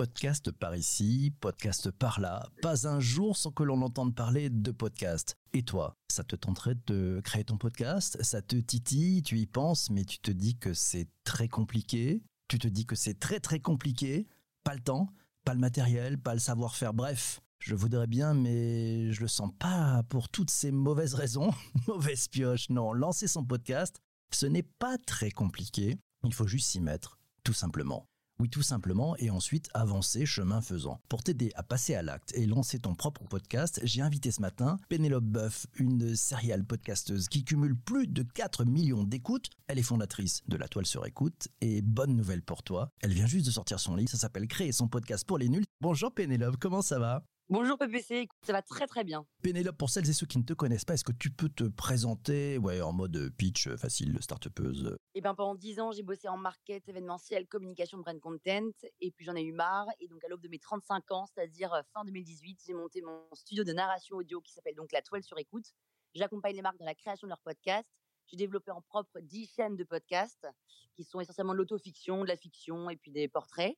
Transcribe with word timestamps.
Podcast 0.00 0.50
par 0.50 0.74
ici, 0.74 1.30
podcast 1.40 1.90
par 1.90 2.20
là, 2.20 2.48
pas 2.62 2.88
un 2.88 3.00
jour 3.00 3.36
sans 3.36 3.50
que 3.50 3.62
l'on 3.62 3.82
entende 3.82 4.14
parler 4.14 4.48
de 4.48 4.70
podcast. 4.70 5.36
Et 5.52 5.62
toi, 5.62 5.94
ça 6.08 6.24
te 6.24 6.36
tenterait 6.36 6.76
de 6.86 7.20
créer 7.22 7.44
ton 7.44 7.58
podcast? 7.58 8.16
Ça 8.22 8.40
te 8.40 8.56
titille, 8.56 9.22
tu 9.22 9.38
y 9.38 9.46
penses, 9.46 9.90
mais 9.90 10.06
tu 10.06 10.18
te 10.18 10.30
dis 10.30 10.56
que 10.56 10.72
c'est 10.72 11.06
très 11.22 11.48
compliqué? 11.48 12.22
Tu 12.48 12.58
te 12.58 12.66
dis 12.66 12.86
que 12.86 12.96
c'est 12.96 13.20
très 13.20 13.40
très 13.40 13.60
compliqué? 13.60 14.26
Pas 14.64 14.72
le 14.72 14.80
temps, 14.80 15.12
pas 15.44 15.52
le 15.52 15.60
matériel, 15.60 16.16
pas 16.16 16.32
le 16.32 16.40
savoir-faire, 16.40 16.94
bref. 16.94 17.42
Je 17.58 17.74
voudrais 17.74 18.06
bien, 18.06 18.32
mais 18.32 19.12
je 19.12 19.20
le 19.20 19.28
sens 19.28 19.50
pas 19.58 20.02
pour 20.04 20.30
toutes 20.30 20.50
ces 20.50 20.72
mauvaises 20.72 21.12
raisons. 21.12 21.50
Mauvaise 21.86 22.26
pioche, 22.28 22.70
non. 22.70 22.94
Lancer 22.94 23.28
son 23.28 23.44
podcast, 23.44 24.00
ce 24.32 24.46
n'est 24.46 24.62
pas 24.62 24.96
très 24.96 25.30
compliqué. 25.30 25.98
Il 26.24 26.32
faut 26.32 26.46
juste 26.46 26.68
s'y 26.68 26.80
mettre, 26.80 27.18
tout 27.44 27.52
simplement. 27.52 28.09
Oui, 28.40 28.48
tout 28.48 28.62
simplement, 28.62 29.14
et 29.18 29.28
ensuite 29.28 29.68
avancer 29.74 30.24
chemin 30.24 30.62
faisant. 30.62 30.98
Pour 31.10 31.22
t'aider 31.22 31.52
à 31.56 31.62
passer 31.62 31.94
à 31.94 32.00
l'acte 32.00 32.32
et 32.34 32.46
lancer 32.46 32.78
ton 32.78 32.94
propre 32.94 33.22
podcast, 33.24 33.82
j'ai 33.84 34.00
invité 34.00 34.30
ce 34.30 34.40
matin 34.40 34.78
Pénélope 34.88 35.24
Boeuf, 35.24 35.66
une 35.74 36.16
serial 36.16 36.64
podcasteuse 36.64 37.28
qui 37.28 37.44
cumule 37.44 37.76
plus 37.76 38.06
de 38.06 38.22
4 38.22 38.64
millions 38.64 39.04
d'écoutes. 39.04 39.50
Elle 39.66 39.78
est 39.78 39.82
fondatrice 39.82 40.40
de 40.48 40.56
La 40.56 40.68
Toile 40.68 40.86
sur 40.86 41.04
écoute, 41.04 41.48
et 41.60 41.82
bonne 41.82 42.16
nouvelle 42.16 42.40
pour 42.40 42.62
toi, 42.62 42.90
elle 43.02 43.12
vient 43.12 43.26
juste 43.26 43.44
de 43.44 43.50
sortir 43.50 43.78
son 43.78 43.94
livre, 43.94 44.10
ça 44.10 44.16
s'appelle 44.16 44.48
Créer 44.48 44.72
son 44.72 44.88
podcast 44.88 45.26
pour 45.26 45.36
les 45.36 45.50
nuls. 45.50 45.66
Bonjour 45.82 46.10
Pénélope, 46.10 46.56
comment 46.58 46.80
ça 46.80 46.98
va? 46.98 47.22
Bonjour 47.52 47.76
PPC, 47.78 48.28
ça 48.42 48.52
va 48.52 48.62
très 48.62 48.86
très 48.86 49.02
bien. 49.02 49.26
Pénélope, 49.42 49.76
pour 49.76 49.90
celles 49.90 50.08
et 50.08 50.12
ceux 50.12 50.24
qui 50.24 50.38
ne 50.38 50.44
te 50.44 50.52
connaissent 50.52 50.84
pas, 50.84 50.94
est-ce 50.94 51.02
que 51.02 51.10
tu 51.10 51.32
peux 51.32 51.48
te 51.48 51.64
présenter 51.64 52.58
ouais, 52.58 52.80
en 52.80 52.92
mode 52.92 53.34
pitch 53.36 53.68
facile, 53.70 54.16
start-upeuse 54.20 54.96
Eh 55.16 55.20
bien, 55.20 55.34
pendant 55.34 55.56
10 55.56 55.80
ans, 55.80 55.90
j'ai 55.90 56.04
bossé 56.04 56.28
en 56.28 56.36
market, 56.36 56.88
événementiel, 56.88 57.48
communication, 57.48 57.98
brand 57.98 58.20
content, 58.20 58.70
et 59.00 59.10
puis 59.10 59.24
j'en 59.24 59.34
ai 59.34 59.42
eu 59.42 59.50
marre. 59.50 59.88
Et 59.98 60.06
donc, 60.06 60.22
à 60.22 60.28
l'aube 60.28 60.42
de 60.42 60.48
mes 60.48 60.60
35 60.60 61.10
ans, 61.10 61.26
c'est-à-dire 61.26 61.74
euh, 61.74 61.82
fin 61.92 62.04
2018, 62.04 62.60
j'ai 62.64 62.72
monté 62.72 63.02
mon 63.02 63.20
studio 63.32 63.64
de 63.64 63.72
narration 63.72 64.18
audio 64.18 64.40
qui 64.40 64.52
s'appelle 64.52 64.76
donc 64.76 64.92
La 64.92 65.02
Toile 65.02 65.24
sur 65.24 65.36
écoute. 65.36 65.74
J'accompagne 66.14 66.54
les 66.54 66.62
marques 66.62 66.78
dans 66.78 66.86
la 66.86 66.94
création 66.94 67.26
de 67.26 67.30
leurs 67.30 67.42
podcasts. 67.42 67.90
J'ai 68.28 68.36
développé 68.36 68.70
en 68.70 68.80
propre 68.80 69.18
10 69.18 69.50
chaînes 69.56 69.76
de 69.76 69.82
podcasts 69.82 70.46
qui 70.94 71.02
sont 71.02 71.18
essentiellement 71.18 71.54
de 71.54 71.58
l'autofiction, 71.58 72.22
de 72.22 72.28
la 72.28 72.36
fiction 72.36 72.90
et 72.90 72.96
puis 72.96 73.10
des 73.10 73.26
portraits. 73.26 73.76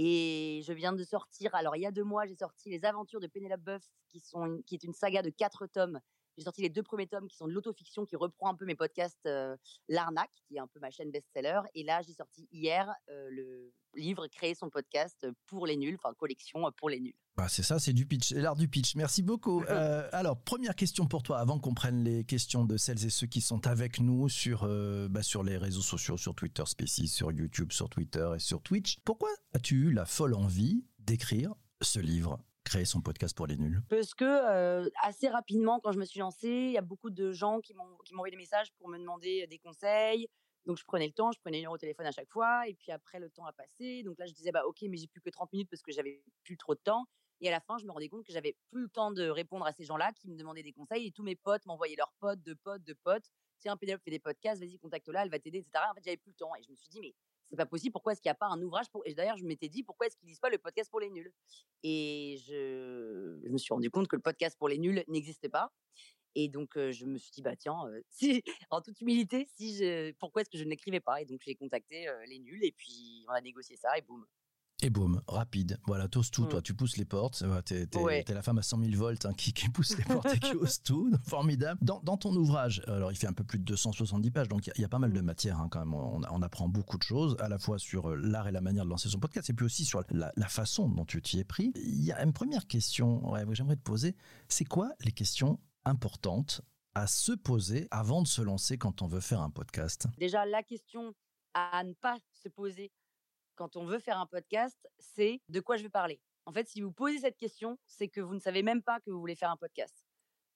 Et 0.00 0.62
je 0.64 0.72
viens 0.72 0.92
de 0.92 1.02
sortir, 1.02 1.52
alors 1.56 1.74
il 1.74 1.80
y 1.82 1.86
a 1.86 1.90
deux 1.90 2.04
mois, 2.04 2.24
j'ai 2.24 2.36
sorti 2.36 2.70
Les 2.70 2.84
Aventures 2.84 3.18
de 3.18 3.26
Pénélope 3.26 3.62
Boeuf, 3.62 3.82
qui, 4.08 4.20
sont 4.20 4.62
qui 4.64 4.76
est 4.76 4.84
une 4.84 4.92
saga 4.92 5.22
de 5.22 5.30
quatre 5.30 5.66
tomes. 5.66 5.98
J'ai 6.38 6.44
sorti 6.44 6.62
les 6.62 6.68
deux 6.68 6.84
premiers 6.84 7.08
tomes 7.08 7.26
qui 7.26 7.36
sont 7.36 7.48
de 7.48 7.52
l'autofiction, 7.52 8.06
qui 8.06 8.14
reprend 8.14 8.48
un 8.48 8.54
peu 8.54 8.64
mes 8.64 8.76
podcasts 8.76 9.26
euh, 9.26 9.56
L'Arnaque, 9.88 10.30
qui 10.46 10.56
est 10.56 10.60
un 10.60 10.68
peu 10.68 10.78
ma 10.78 10.90
chaîne 10.90 11.10
best-seller. 11.10 11.62
Et 11.74 11.82
là, 11.82 12.00
j'ai 12.06 12.14
sorti 12.14 12.48
hier 12.52 12.88
euh, 13.10 13.28
le 13.30 13.72
livre 13.96 14.28
Créer 14.28 14.54
son 14.54 14.70
podcast 14.70 15.26
pour 15.46 15.66
les 15.66 15.76
nuls, 15.76 15.98
enfin 16.00 16.14
collection 16.14 16.70
pour 16.76 16.90
les 16.90 17.00
nuls. 17.00 17.14
Bah 17.36 17.48
c'est 17.48 17.62
ça, 17.62 17.78
c'est 17.78 17.92
du 17.92 18.06
pitch, 18.06 18.32
l'art 18.32 18.56
du 18.56 18.68
pitch. 18.68 18.94
Merci 18.96 19.22
beaucoup. 19.22 19.62
Euh, 19.68 20.08
alors, 20.12 20.40
première 20.40 20.74
question 20.74 21.06
pour 21.06 21.22
toi, 21.22 21.38
avant 21.38 21.58
qu'on 21.58 21.74
prenne 21.74 22.02
les 22.02 22.24
questions 22.24 22.64
de 22.64 22.76
celles 22.76 23.04
et 23.04 23.10
ceux 23.10 23.26
qui 23.26 23.40
sont 23.40 23.66
avec 23.66 24.00
nous 24.00 24.28
sur, 24.28 24.64
euh, 24.64 25.08
bah, 25.08 25.22
sur 25.22 25.42
les 25.42 25.58
réseaux 25.58 25.82
sociaux, 25.82 26.16
sur 26.16 26.34
Twitter 26.34 26.62
Spaces, 26.64 27.10
sur 27.10 27.30
YouTube, 27.30 27.70
sur 27.70 27.88
Twitter 27.90 28.30
et 28.34 28.38
sur 28.38 28.62
Twitch. 28.62 28.98
Pourquoi 29.04 29.28
as-tu 29.52 29.88
eu 29.88 29.92
la 29.92 30.06
folle 30.06 30.34
envie 30.34 30.84
d'écrire 30.98 31.54
ce 31.82 32.00
livre? 32.00 32.38
Créer 32.68 32.84
son 32.84 33.00
podcast 33.00 33.36
pour 33.36 33.46
les 33.46 33.56
nuls 33.56 33.82
Parce 33.88 34.14
que 34.14 34.24
euh, 34.24 34.88
assez 35.02 35.28
rapidement, 35.28 35.80
quand 35.80 35.92
je 35.92 35.98
me 35.98 36.04
suis 36.04 36.20
lancée, 36.20 36.48
il 36.48 36.72
y 36.72 36.78
a 36.78 36.82
beaucoup 36.82 37.10
de 37.10 37.32
gens 37.32 37.60
qui 37.60 37.74
m'ont 37.74 37.98
envoyé 38.14 38.30
des 38.30 38.36
messages 38.36 38.72
pour 38.78 38.88
me 38.88 38.98
demander 38.98 39.46
des 39.46 39.58
conseils. 39.58 40.28
Donc 40.66 40.76
je 40.76 40.84
prenais 40.84 41.06
le 41.06 41.12
temps, 41.12 41.32
je 41.32 41.40
prenais 41.40 41.60
une 41.60 41.66
heure 41.66 41.72
au 41.72 41.78
téléphone 41.78 42.06
à 42.06 42.12
chaque 42.12 42.30
fois, 42.30 42.68
et 42.68 42.74
puis 42.74 42.92
après 42.92 43.18
le 43.18 43.30
temps 43.30 43.46
a 43.46 43.52
passé. 43.52 44.02
Donc 44.02 44.18
là 44.18 44.26
je 44.26 44.34
disais 44.34 44.52
bah 44.52 44.66
ok, 44.66 44.82
mais 44.82 44.98
j'ai 44.98 45.06
plus 45.06 45.22
que 45.22 45.30
30 45.30 45.52
minutes 45.52 45.70
parce 45.70 45.82
que 45.82 45.92
j'avais 45.92 46.22
plus 46.44 46.58
trop 46.58 46.74
de 46.74 46.80
temps. 46.80 47.06
Et 47.40 47.48
à 47.48 47.50
la 47.52 47.60
fin, 47.60 47.78
je 47.78 47.86
me 47.86 47.92
rendais 47.92 48.08
compte 48.08 48.24
que 48.24 48.32
j'avais 48.32 48.56
plus 48.70 48.82
le 48.82 48.88
temps 48.88 49.12
de 49.12 49.28
répondre 49.28 49.64
à 49.64 49.72
ces 49.72 49.84
gens-là 49.84 50.12
qui 50.12 50.28
me 50.28 50.36
demandaient 50.36 50.62
des 50.62 50.72
conseils. 50.72 51.06
Et 51.06 51.12
tous 51.12 51.22
mes 51.22 51.36
potes 51.36 51.64
m'envoyaient 51.66 51.96
leurs 51.96 52.12
potes, 52.18 52.42
de 52.42 52.54
potes, 52.54 52.82
de 52.82 52.94
potes. 53.04 53.30
Tiens, 53.60 53.76
Pénélope 53.76 54.02
fait 54.02 54.10
des 54.10 54.18
podcasts, 54.18 54.60
vas-y, 54.60 54.78
contacte-la, 54.78 55.22
elle 55.22 55.30
va 55.30 55.38
t'aider, 55.38 55.58
etc. 55.58 55.84
En 55.90 55.94
fait, 55.94 56.02
j'avais 56.04 56.16
plus 56.16 56.30
le 56.30 56.36
temps. 56.36 56.54
Et 56.56 56.62
je 56.62 56.70
me 56.70 56.76
suis 56.76 56.88
dit, 56.88 57.00
mais 57.00 57.14
c'est 57.50 57.56
pas 57.56 57.66
possible. 57.66 57.92
Pourquoi 57.92 58.12
est-ce 58.12 58.20
qu'il 58.20 58.28
n'y 58.28 58.32
a 58.32 58.36
pas 58.36 58.46
un 58.46 58.60
ouvrage. 58.62 58.86
Et 59.04 59.14
d'ailleurs, 59.14 59.36
je 59.36 59.44
m'étais 59.44 59.68
dit, 59.68 59.82
pourquoi 59.82 60.06
est-ce 60.06 60.16
qu'ils 60.16 60.28
lisent 60.28 60.40
pas 60.40 60.50
le 60.50 60.58
podcast 60.58 60.90
pour 60.90 61.00
les 61.00 61.10
nuls? 61.10 61.32
Et 61.82 62.36
je... 62.46 63.48
me 63.48 63.58
suis 63.58 63.72
rendu 63.72 63.90
compte 63.90 64.08
que 64.08 64.16
le 64.16 64.22
podcast 64.22 64.56
pour 64.58 64.68
les 64.68 64.78
nuls 64.78 65.02
n'existait 65.08 65.48
pas. 65.48 65.72
Et 66.34 66.48
donc, 66.48 66.76
euh, 66.76 66.92
je 66.92 67.06
me 67.06 67.18
suis 67.18 67.30
dit, 67.32 67.42
bah 67.42 67.56
tiens, 67.56 67.76
euh, 67.88 68.02
en 68.70 68.80
toute 68.80 69.00
humilité, 69.00 69.48
si 69.56 69.82
pourquoi 70.18 70.42
est-ce 70.42 70.50
que 70.50 70.58
je 70.58 70.64
ne 70.64 70.70
l'écrivais 70.70 71.00
pas? 71.00 71.20
Et 71.20 71.24
donc, 71.24 71.40
j'ai 71.44 71.54
contacté 71.54 72.08
euh, 72.08 72.26
les 72.26 72.38
nuls 72.38 72.64
et 72.64 72.72
puis 72.72 73.24
on 73.28 73.32
a 73.32 73.40
négocié 73.40 73.76
ça 73.76 73.96
et 73.96 74.02
boum. 74.02 74.24
Et 74.80 74.90
boum, 74.90 75.20
rapide. 75.26 75.80
Voilà, 75.86 76.06
t'oses 76.06 76.30
tout, 76.30 76.46
toi, 76.46 76.62
tu 76.62 76.72
pousses 76.72 76.96
les 76.98 77.04
portes. 77.04 77.42
T'es 77.64 77.88
es, 77.92 78.32
la 78.32 78.42
femme 78.42 78.58
à 78.58 78.62
100 78.62 78.78
000 78.78 78.92
volts 78.96 79.26
hein, 79.26 79.32
qui, 79.32 79.52
qui, 79.52 79.68
pousse 79.68 79.98
les 79.98 80.04
portes 80.04 80.32
et 80.32 80.38
qui 80.38 80.54
ose 80.54 80.82
tout. 80.82 81.10
Formidable. 81.24 81.80
Dans, 81.82 82.00
dans, 82.04 82.16
ton 82.16 82.32
ouvrage, 82.36 82.80
alors 82.86 83.10
il 83.10 83.16
fait 83.16 83.26
un 83.26 83.32
peu 83.32 83.42
plus 83.42 83.58
de 83.58 83.64
270 83.64 84.30
pages, 84.30 84.48
donc 84.48 84.68
il 84.68 84.80
y, 84.80 84.84
a 84.84 84.88
pas 84.88 85.00
mal 85.00 85.12
de 85.12 85.20
matière 85.20 85.58
hein, 85.58 85.68
quand 85.68 85.80
même. 85.80 85.94
On, 85.94 86.20
on, 86.30 86.42
apprend 86.42 86.68
beaucoup 86.68 86.96
de 86.96 87.02
choses, 87.02 87.36
à 87.40 87.48
la 87.48 87.58
fois 87.58 87.80
sur 87.80 88.14
l'art 88.14 88.46
et 88.46 88.52
la 88.52 88.60
manière 88.60 88.84
de 88.84 88.90
lancer 88.90 89.08
son 89.08 89.18
podcast, 89.18 89.50
et 89.50 89.52
puis 89.52 89.66
aussi 89.66 89.84
sur 89.84 90.04
la, 90.10 90.32
la 90.36 90.48
façon 90.48 90.88
dont 90.88 91.04
tu 91.04 91.20
t'y 91.22 91.40
es 91.40 91.44
pris. 91.44 91.72
Il 91.74 92.04
y 92.04 92.12
a 92.12 92.22
une 92.22 92.32
première 92.32 92.68
question 92.68 93.32
ouais, 93.32 93.44
que 93.44 93.54
j'aimerais 93.54 93.76
te 93.76 93.82
poser. 93.82 94.14
C'est 94.48 94.64
quoi 94.64 94.92
les 95.00 95.12
questions 95.12 95.58
importantes 95.86 96.60
à 96.94 97.08
se 97.08 97.32
poser 97.32 97.88
avant 97.90 98.22
de 98.22 98.28
se 98.28 98.42
lancer 98.42 98.78
quand 98.78 99.02
on 99.02 99.08
veut 99.08 99.20
faire 99.20 99.40
un 99.40 99.50
podcast? 99.50 100.06
Déjà, 100.18 100.46
la 100.46 100.62
question 100.62 101.14
à 101.54 101.82
ne 101.82 101.94
pas 101.94 102.18
se 102.32 102.48
poser 102.48 102.92
quand 103.58 103.76
on 103.76 103.84
veut 103.84 103.98
faire 103.98 104.18
un 104.18 104.26
podcast, 104.26 104.88
c'est 104.98 105.42
de 105.48 105.60
quoi 105.60 105.76
je 105.76 105.82
vais 105.82 105.90
parler. 105.90 106.20
En 106.46 106.52
fait, 106.52 106.68
si 106.68 106.80
vous 106.80 106.92
posez 106.92 107.18
cette 107.18 107.36
question, 107.36 107.76
c'est 107.86 108.08
que 108.08 108.20
vous 108.20 108.34
ne 108.34 108.40
savez 108.40 108.62
même 108.62 108.82
pas 108.82 109.00
que 109.00 109.10
vous 109.10 109.18
voulez 109.18 109.34
faire 109.34 109.50
un 109.50 109.56
podcast. 109.56 110.06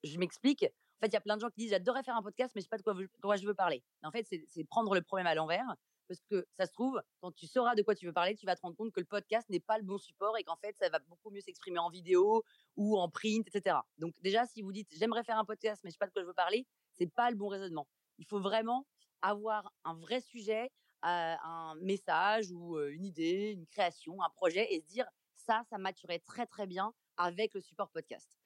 Je 0.04 0.16
m'explique. 0.18 0.62
En 0.62 1.00
fait, 1.00 1.08
il 1.08 1.14
y 1.14 1.16
a 1.16 1.20
plein 1.20 1.36
de 1.36 1.40
gens 1.40 1.50
qui 1.50 1.62
disent 1.62 1.70
j'adorerais 1.70 2.04
faire 2.04 2.16
un 2.16 2.22
podcast, 2.22 2.52
mais 2.54 2.60
je 2.60 2.66
sais 2.66 2.68
pas 2.68 2.78
de 2.78 3.08
quoi, 3.20 3.36
je 3.36 3.44
veux 3.44 3.54
parler. 3.54 3.82
En 4.04 4.12
fait, 4.12 4.24
c'est 4.24 4.64
prendre 4.64 4.94
le 4.94 5.02
problème 5.02 5.26
à 5.26 5.34
l'envers. 5.34 5.66
Parce 6.08 6.20
que 6.30 6.46
ça 6.58 6.66
se 6.66 6.72
trouve, 6.72 7.00
quand 7.20 7.32
tu 7.32 7.46
sauras 7.46 7.74
de 7.74 7.82
quoi 7.82 7.94
tu 7.94 8.06
veux 8.06 8.12
parler, 8.12 8.36
tu 8.36 8.46
vas 8.46 8.54
te 8.54 8.60
rendre 8.60 8.76
compte 8.76 8.92
que 8.92 9.00
le 9.00 9.06
podcast 9.06 9.48
n'est 9.48 9.60
pas 9.60 9.78
le 9.78 9.84
bon 9.84 9.98
support 9.98 10.36
et 10.36 10.44
qu'en 10.44 10.56
fait, 10.56 10.76
ça 10.78 10.88
va 10.88 10.98
beaucoup 10.98 11.30
mieux 11.30 11.40
s'exprimer 11.40 11.78
en 11.78 11.90
vidéo 11.90 12.44
ou 12.76 12.98
en 12.98 13.08
print, 13.08 13.46
etc. 13.48 13.76
Donc 13.98 14.14
déjà, 14.20 14.46
si 14.46 14.62
vous 14.62 14.72
dites 14.72 14.88
j'aimerais 14.92 15.24
faire 15.24 15.38
un 15.38 15.44
podcast, 15.44 15.80
mais 15.82 15.90
je 15.90 15.94
sais 15.94 15.98
pas 15.98 16.06
de 16.06 16.12
quoi 16.12 16.22
je 16.22 16.26
veux 16.26 16.34
parler, 16.34 16.66
c'est 16.92 17.10
pas 17.12 17.30
le 17.30 17.36
bon 17.36 17.48
raisonnement. 17.48 17.88
Il 18.18 18.26
faut 18.26 18.40
vraiment 18.40 18.86
avoir 19.22 19.72
un 19.84 19.94
vrai 19.94 20.20
sujet, 20.20 20.70
un 21.02 21.74
message 21.80 22.50
ou 22.52 22.78
une 22.80 23.04
idée, 23.04 23.52
une 23.52 23.66
création, 23.66 24.22
un 24.22 24.30
projet 24.30 24.72
et 24.72 24.80
se 24.80 24.86
dire 24.86 25.06
ça, 25.34 25.62
ça 25.68 25.78
maturait 25.78 26.20
très 26.20 26.46
très 26.46 26.66
bien 26.66 26.94
avec 27.16 27.54
le 27.54 27.60
support 27.60 27.90
podcast. 27.90 28.38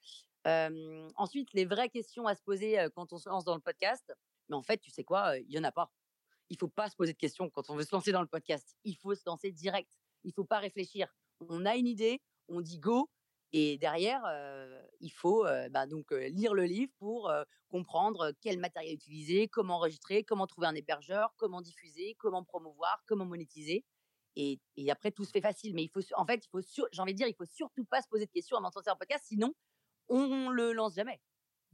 Euh, 0.46 1.08
ensuite, 1.16 1.52
les 1.52 1.64
vraies 1.64 1.88
questions 1.88 2.26
à 2.26 2.34
se 2.34 2.42
poser 2.42 2.86
quand 2.94 3.12
on 3.12 3.18
se 3.18 3.28
lance 3.28 3.44
dans 3.44 3.54
le 3.54 3.60
podcast, 3.60 4.12
mais 4.48 4.56
en 4.56 4.62
fait, 4.62 4.78
tu 4.78 4.90
sais 4.90 5.04
quoi, 5.04 5.36
il 5.38 5.50
y 5.50 5.58
en 5.58 5.64
a 5.64 5.72
pas. 5.72 5.90
Il 6.48 6.58
faut 6.58 6.68
pas 6.68 6.88
se 6.88 6.96
poser 6.96 7.12
de 7.12 7.18
questions 7.18 7.50
quand 7.50 7.68
on 7.70 7.76
veut 7.76 7.84
se 7.84 7.94
lancer 7.94 8.12
dans 8.12 8.20
le 8.20 8.28
podcast. 8.28 8.76
Il 8.84 8.96
faut 8.96 9.14
se 9.14 9.22
lancer 9.26 9.50
direct. 9.50 9.90
Il 10.24 10.32
faut 10.32 10.44
pas 10.44 10.58
réfléchir. 10.58 11.12
On 11.48 11.66
a 11.66 11.76
une 11.76 11.86
idée, 11.86 12.22
on 12.48 12.60
dit 12.60 12.78
go, 12.78 13.10
et 13.58 13.78
derrière, 13.78 14.22
euh, 14.28 14.82
il 15.00 15.10
faut 15.10 15.46
euh, 15.46 15.70
bah, 15.70 15.86
donc 15.86 16.12
euh, 16.12 16.28
lire 16.28 16.52
le 16.52 16.64
livre 16.64 16.92
pour 16.98 17.32
comprendre 17.70 18.32
quel 18.42 18.58
matériel 18.58 18.96
utiliser, 18.96 19.48
comment 19.48 19.76
enregistrer, 19.76 20.24
comment 20.24 20.46
trouver 20.46 20.66
un 20.66 20.74
hébergeur, 20.74 21.32
comment 21.38 21.62
diffuser, 21.62 22.16
comment 22.18 22.44
promouvoir, 22.44 23.02
comment 23.06 23.24
monétiser. 23.24 23.82
Et, 24.36 24.60
après, 24.90 25.10
tout 25.10 25.24
se 25.24 25.30
fait 25.30 25.40
facile. 25.40 25.74
Mais 25.74 25.84
il 25.84 25.88
faut, 25.88 26.02
en 26.16 26.26
fait, 26.26 26.44
il 26.44 26.48
faut, 26.50 26.60
j'ai 26.60 27.00
envie 27.00 27.14
de 27.14 27.16
dire, 27.16 27.28
il 27.28 27.34
faut 27.34 27.46
surtout 27.46 27.86
pas 27.86 28.02
se 28.02 28.08
poser 28.08 28.26
de 28.26 28.30
questions 28.30 28.58
avant 28.58 28.68
de 28.68 28.74
lancer 28.74 28.90
un 28.90 28.96
podcast, 28.96 29.24
sinon 29.26 29.54
on 30.10 30.50
le 30.50 30.74
lance 30.74 30.94
jamais. 30.94 31.18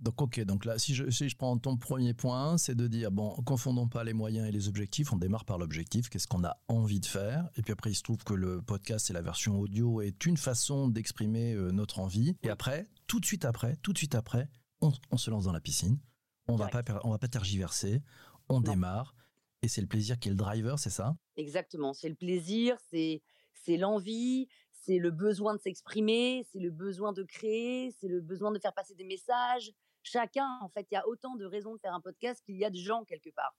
Donc 0.03 0.21
ok, 0.21 0.41
donc 0.41 0.65
là, 0.65 0.81
si 0.81 0.97
je, 0.97 1.09
si 1.11 1.29
je 1.29 1.37
prends 1.37 1.57
ton 1.59 1.77
premier 1.77 2.13
point, 2.13 2.59
c'est 2.59 2.75
de 2.75 2.89
dire, 2.89 3.13
bon, 3.13 3.31
confondons 3.47 3.87
pas 3.87 4.03
les 4.03 4.13
moyens 4.13 4.49
et 4.49 4.51
les 4.51 4.67
objectifs, 4.67 5.13
on 5.13 5.17
démarre 5.17 5.45
par 5.45 5.59
l'objectif, 5.59 6.09
qu'est-ce 6.09 6.27
qu'on 6.27 6.43
a 6.43 6.59
envie 6.67 6.99
de 6.99 7.07
faire, 7.07 7.49
et 7.55 7.63
puis 7.63 7.73
après 7.73 7.93
il 7.93 7.95
se 7.95 8.03
trouve 8.03 8.25
que 8.25 8.35
le 8.35 8.61
podcast 8.63 9.11
et 9.11 9.13
la 9.13 9.23
version 9.23 9.61
audio 9.61 10.01
est 10.01 10.27
une 10.27 10.37
façon 10.37 10.89
d'exprimer 10.89 11.55
euh, 11.55 11.71
notre 11.71 12.01
envie, 12.01 12.37
et 12.43 12.51
après, 12.51 12.89
tout 13.07 13.21
de 13.21 13.25
suite 13.25 13.45
après, 13.45 13.77
tout 13.77 13.93
de 13.93 13.99
suite 13.99 14.17
après, 14.17 14.49
on, 14.81 14.93
on 15.13 15.17
se 15.17 15.31
lance 15.31 15.45
dans 15.45 15.53
la 15.53 15.61
piscine, 15.61 16.01
on 16.49 16.57
va 16.57 16.67
pas, 16.67 16.83
on 17.05 17.11
va 17.11 17.19
pas 17.19 17.29
tergiverser, 17.29 18.03
on 18.49 18.61
démarre, 18.61 19.15
et 19.63 19.69
c'est 19.69 19.83
le 19.83 19.87
plaisir 19.87 20.19
qui 20.19 20.29
est 20.29 20.33
le 20.33 20.37
driver, 20.37 20.81
c'est 20.81 20.91
ça? 20.91 21.15
Exactement, 21.37 21.93
c'est 21.93 22.09
le 22.09 22.17
plaisir, 22.17 22.77
c'est 22.91 23.23
c'est 23.55 23.77
l'envie, 23.77 24.49
c'est 24.73 24.99
le 24.99 25.13
besoin 25.13 25.55
de 25.55 25.61
s'exprimer, 25.61 26.45
c'est 26.51 26.59
le 26.59 26.73
besoin 26.73 27.13
de 27.13 27.23
créer, 27.23 27.93
c'est 28.01 28.09
le 28.09 28.21
besoin 28.21 28.51
de 28.51 28.59
faire 28.59 28.75
passer 28.75 28.97
des 28.97 29.05
messages. 29.05 29.71
Chacun, 30.03 30.59
en 30.61 30.69
fait, 30.69 30.87
il 30.91 30.95
y 30.95 30.99
a 30.99 31.07
autant 31.07 31.37
de 31.37 31.45
raisons 31.45 31.75
de 31.75 31.81
faire 31.81 31.95
un 31.95 32.01
podcast 32.01 32.43
qu'il 32.45 32.57
y 32.57 32.65
a 32.65 32.71
de 32.71 32.77
gens 32.77 33.05
quelque 33.05 33.31
part. 33.31 33.55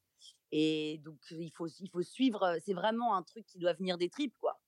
Et 0.52 1.02
donc, 1.04 1.18
il 1.32 1.52
faut, 1.52 1.68
il 1.68 1.90
faut 1.90 2.04
suivre. 2.04 2.58
C'est 2.66 2.74
vraiment 2.74 3.16
un 3.16 3.24
truc 3.24 3.46
qui 3.46 3.58
doit 3.58 3.74
venir 3.74 3.98
des 3.98 4.10
tripes, 4.10 4.36
quoi. 4.40 4.60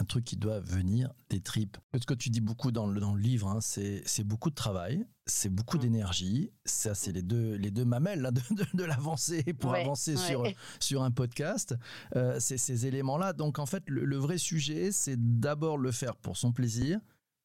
un 0.00 0.04
truc 0.04 0.24
qui 0.24 0.36
doit 0.36 0.60
venir 0.60 1.12
des 1.28 1.40
tripes. 1.40 1.76
Ce 1.98 2.06
que 2.06 2.14
tu 2.14 2.30
dis 2.30 2.40
beaucoup 2.40 2.70
dans 2.72 2.86
le, 2.86 3.00
dans 3.00 3.14
le 3.14 3.20
livre, 3.20 3.48
hein, 3.48 3.60
c'est 3.60 4.24
beaucoup 4.24 4.50
de 4.50 4.54
travail, 4.54 5.06
c'est 5.26 5.48
beaucoup 5.48 5.76
mmh. 5.76 5.80
d'énergie. 5.80 6.52
Ça, 6.64 6.94
c'est 6.94 7.12
les 7.12 7.22
deux, 7.22 7.54
les 7.54 7.70
deux 7.70 7.84
mamelles 7.84 8.30
de, 8.32 8.76
de, 8.76 8.84
l'avancée 8.84 9.42
pour 9.54 9.74
avancer 9.74 10.16
sur, 10.16 10.44
sur 10.80 11.02
un 11.02 11.10
podcast. 11.10 11.74
Euh, 12.14 12.38
c'est 12.40 12.58
ces 12.58 12.86
éléments-là. 12.86 13.32
Donc, 13.32 13.58
en 13.58 13.66
fait, 13.66 13.82
le, 13.88 14.16
vrai 14.16 14.38
sujet, 14.38 14.92
c'est 14.92 15.16
d'abord 15.18 15.78
le 15.78 15.92
faire 15.92 16.16
pour 16.16 16.36
son 16.36 16.52
plaisir, 16.52 17.00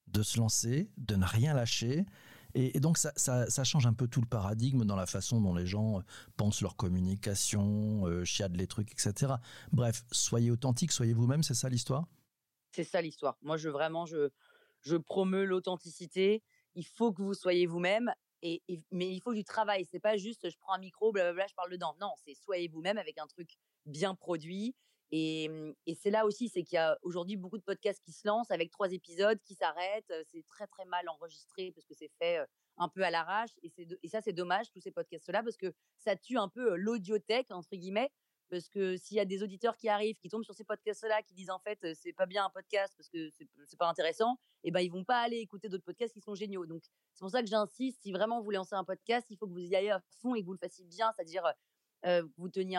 de 0.08 0.24
se 0.24 0.38
lancer, 0.38 0.90
de 0.98 1.16
ne 1.16 1.26
rien 1.26 1.54
lâcher. 1.54 2.06
Et, 2.54 2.80
donc 2.80 2.98
ça, 2.98 3.64
change 3.64 3.86
un 3.86 3.94
peu 3.94 4.08
tout 4.08 4.22
le 4.22 4.28
paradigme 4.28 4.86
dans 4.86 4.96
la 4.96 5.06
façon 5.06 5.42
dont 5.42 5.54
les 5.54 5.68
gens 5.68 6.00
euh, 6.00 6.04
pensent 6.38 6.62
leur 6.62 6.76
communication, 6.76 8.06
euh, 8.08 8.24
chiadent 8.26 8.56
les 8.56 8.68
trucs, 8.68 8.92
etc. 8.92 9.34
Bref, 9.72 10.04
soyez 10.12 10.52
authentique, 10.52 10.92
soyez 10.92 11.14
vous-même, 11.14 11.44
c'est 11.44 11.54
ça 11.54 11.70
l'histoire? 11.70 12.08
C'est 12.72 12.84
ça 12.84 13.02
l'histoire. 13.02 13.38
Moi, 13.42 13.58
je 13.58 13.70
vraiment, 13.70 14.06
je, 14.06 14.30
je 14.82 14.96
l'authenticité. 15.44 16.44
Il 16.76 16.86
faut 16.86 17.12
que 17.12 17.22
vous 17.22 17.34
soyez 17.34 17.66
vous-même. 17.66 18.14
Et, 18.44 18.64
mais 18.92 19.14
il 19.14 19.22
faut 19.22 19.34
du 19.34 19.44
travail. 19.44 19.86
C'est 19.92 20.00
pas 20.00 20.18
juste 20.18 20.50
je 20.50 20.58
prends 20.58 20.74
un 20.74 20.80
micro, 20.80 21.12
blablabla, 21.12 21.46
je 21.48 21.54
parle 21.54 21.72
dedans. 21.72 21.96
Non, 22.02 22.12
c'est 22.26 22.34
soyez 22.34 22.68
vous-même 22.68 22.98
avec 22.98 23.20
un 23.20 23.28
truc 23.28 23.58
bien 23.86 24.16
produit. 24.16 24.74
Et, 25.12 25.50
mmh, 25.50 25.74
et 25.88 25.96
c'est 25.96 26.12
là 26.12 26.26
aussi, 26.26 26.50
c'est 26.50 26.64
qu'il 26.64 26.76
y 26.76 26.80
a 26.80 26.98
aujourd'hui 27.02 27.38
beaucoup 27.38 27.58
de 27.58 27.64
podcasts 27.64 28.02
qui 28.04 28.14
se 28.14 28.28
lancent 28.28 28.52
avec 28.52 28.72
trois 28.72 28.92
épisodes 28.92 29.40
qui 29.44 29.56
s'arrêtent. 29.56 30.14
C'est 30.26 30.46
très 30.48 30.68
très 30.68 30.86
mal 30.86 31.08
enregistré 31.10 31.72
parce 31.72 31.86
que 31.86 31.94
c'est 31.94 32.12
fait 32.20 32.40
un 32.78 32.90
peu 32.90 33.04
à 33.04 33.12
l'arrache. 33.12 33.52
Et, 33.64 33.72
et 34.04 34.08
ça, 34.08 34.22
c'est 34.22 34.34
dommage, 34.34 34.72
tous 34.72 34.80
ces 34.80 34.92
podcasts-là, 34.92 35.44
parce 35.44 35.58
que 35.58 35.74
ça 35.98 36.16
tue 36.16 36.38
un 36.38 36.48
peu 36.48 36.76
l'audiothèque, 36.76 37.52
entre 37.52 37.76
guillemets 37.76 38.12
parce 38.52 38.68
que 38.68 38.98
s'il 38.98 39.18
y 39.18 39.20
a 39.20 39.26
des 39.26 39.42
auditeurs 39.42 39.78
qui 39.78 39.88
arrivent, 39.88 40.18
qui 40.18 40.30
tombent 40.30 40.44
sur 40.44 40.54
ces 40.54 40.66
podcasts-là, 40.66 41.24
qui 41.24 41.34
disent 41.34 41.50
en 41.50 41.60
fait 41.60 41.80
c'est 41.96 42.14
pas 42.14 42.26
bien 42.26 42.46
un 42.46 42.50
podcast 42.50 42.94
parce 42.98 43.10
que 43.10 43.30
c'est 43.32 43.80
pas 43.80 43.88
intéressant, 43.88 44.38
et 44.64 44.72
ben 44.72 44.82
ils 44.82 44.92
vont 44.92 45.06
pas 45.06 45.22
aller 45.22 45.38
écouter 45.38 45.70
d'autres 45.70 45.86
podcasts 45.86 46.14
qui 46.14 46.20
sont 46.22 46.36
géniaux. 46.36 46.66
Donc 46.66 46.84
c'est 47.14 47.22
pour 47.22 47.32
ça 47.32 47.42
que 47.42 47.48
j'insiste, 47.48 48.02
si 48.02 48.12
vraiment 48.12 48.42
vous 48.42 48.52
lancer 48.52 48.76
un 48.76 48.84
podcast, 48.84 49.26
il 49.30 49.38
faut 49.38 49.48
que 49.48 49.54
vous 49.54 49.60
y 49.60 49.74
ayez 49.74 49.92
à 49.92 50.02
fond 50.22 50.36
et 50.36 50.42
que 50.42 50.46
vous 50.46 50.54
le 50.54 50.60
fassiez 50.60 50.84
bien, 50.86 51.12
c'est-à-dire 51.16 51.44
euh, 52.06 52.24
vous 52.38 52.50
teniez 52.50 52.78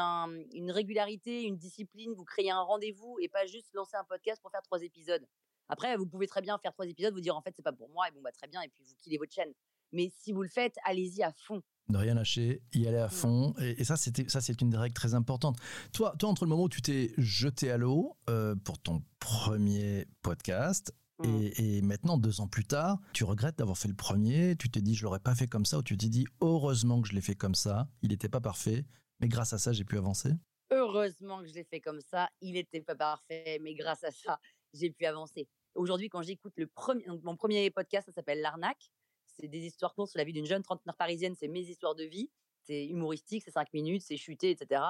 une 0.53 0.71
régularité, 0.71 1.45
une 1.45 1.57
discipline, 1.57 2.13
vous 2.15 2.25
créez 2.25 2.51
un 2.51 2.61
rendez-vous 2.61 3.19
et 3.21 3.29
pas 3.29 3.47
juste 3.47 3.73
lancer 3.75 3.97
un 3.97 4.05
podcast 4.05 4.41
pour 4.43 4.51
faire 4.51 4.63
trois 4.63 4.83
épisodes. 4.83 5.27
Après, 5.69 5.97
vous 5.97 6.07
pouvez 6.07 6.27
très 6.27 6.43
bien 6.43 6.59
faire 6.59 6.73
trois 6.73 6.87
épisodes, 6.87 7.15
vous 7.15 7.21
dire 7.21 7.37
en 7.37 7.43
fait 7.43 7.53
c'est 7.57 7.63
pas 7.63 7.73
pour 7.73 7.89
moi 7.91 8.09
et 8.09 8.11
bon 8.11 8.21
bah 8.21 8.33
très 8.33 8.49
bien 8.49 8.61
et 8.63 8.69
puis 8.69 8.83
vous 8.85 8.95
killez 8.99 9.19
votre 9.19 9.33
chaîne. 9.33 9.53
Mais 9.93 10.11
si 10.19 10.33
vous 10.33 10.43
le 10.43 10.49
faites, 10.49 10.77
allez-y 10.85 11.23
à 11.23 11.33
fond 11.33 11.63
ne 11.89 11.99
rien 11.99 12.15
lâcher, 12.15 12.63
y 12.73 12.87
aller 12.87 12.99
à 12.99 13.09
fond. 13.09 13.55
Et, 13.59 13.85
ça, 13.85 13.97
c'était 13.97 14.29
ça, 14.29 14.41
c'est 14.41 14.61
une 14.61 14.71
des 14.71 14.77
règles 14.77 14.95
très 14.95 15.15
importantes. 15.15 15.59
Toi, 15.93 16.15
toi, 16.19 16.29
entre 16.29 16.45
le 16.45 16.51
moment 16.51 16.65
où 16.65 16.69
tu 16.69 16.83
t'es 16.83 17.13
jeté 17.19 17.71
à 17.71 17.77
l'eau 17.77 18.17
euh, 18.31 18.55
pour 18.55 18.79
ton 18.79 19.03
premier 19.19 20.07
podcast 20.23 20.95
mm. 21.19 21.25
et, 21.57 21.83
maintenant, 21.83 22.19
deux 22.19 22.41
ans 22.41 22.49
plus 22.49 22.65
tard, 22.65 22.99
tu 23.13 23.25
regrettes 23.25 23.59
d'avoir 23.59 23.77
fait 23.77 23.89
le 23.89 23.95
premier. 23.95 24.57
Tu 24.57 24.71
t'es 24.71 24.81
dit, 24.81 24.95
je 24.95 25.05
l'aurais 25.05 25.21
pas 25.21 25.35
fait 25.35 25.49
comme 25.49 25.67
ça, 25.67 25.79
ou 25.79 25.83
tu 25.83 25.97
t'es 25.97 26.09
dit, 26.09 26.27
heureusement 26.41 27.03
que 27.03 27.09
je 27.09 27.15
l'ai 27.15 27.21
fait 27.21 27.37
comme 27.37 27.55
ça. 27.55 27.89
Il 28.03 28.11
n'était 28.11 28.29
pas 28.29 28.41
parfait, 28.41 28.87
mais 29.23 29.29
grâce 29.29 29.53
à 29.53 29.59
ça, 29.59 29.73
j'ai 29.73 29.85
pu 29.85 29.97
avancer. 29.97 30.31
Heureusement 30.71 31.41
que 31.41 31.47
je 31.47 31.55
l'ai 31.55 31.65
fait 31.65 31.81
comme 31.81 32.01
ça. 32.01 32.29
Il 32.41 32.55
n'était 32.55 32.81
pas 32.81 32.97
parfait, 32.97 33.59
mais 33.63 33.75
grâce 33.75 34.05
à 34.05 34.11
ça, 34.11 34.39
j'ai 34.75 34.91
pu 34.91 35.07
avancer. 35.07 35.49
Aujourd'hui, 35.75 36.09
quand 36.09 36.23
j'écoute 36.23 36.53
le 36.57 36.67
premier, 36.67 37.07
mon 37.23 37.37
premier 37.37 37.71
podcast, 37.71 38.07
ça 38.07 38.13
s'appelle 38.13 38.41
L'arnaque 38.41 38.91
c'est 39.33 39.49
des 39.49 39.65
histoires 39.65 39.95
courtes 39.95 40.11
sur 40.11 40.19
la 40.19 40.25
vie 40.25 40.33
d'une 40.33 40.47
jeune 40.47 40.63
trentenaire 40.63 40.97
parisienne, 40.97 41.35
c'est 41.35 41.49
mes 41.49 41.61
histoires 41.61 41.95
de 41.95 42.05
vie. 42.05 42.31
C'est 42.65 42.87
humoristique, 42.87 43.43
c'est 43.45 43.51
cinq 43.51 43.73
minutes, 43.73 44.03
c'est 44.03 44.17
chuté, 44.17 44.51
etc. 44.51 44.81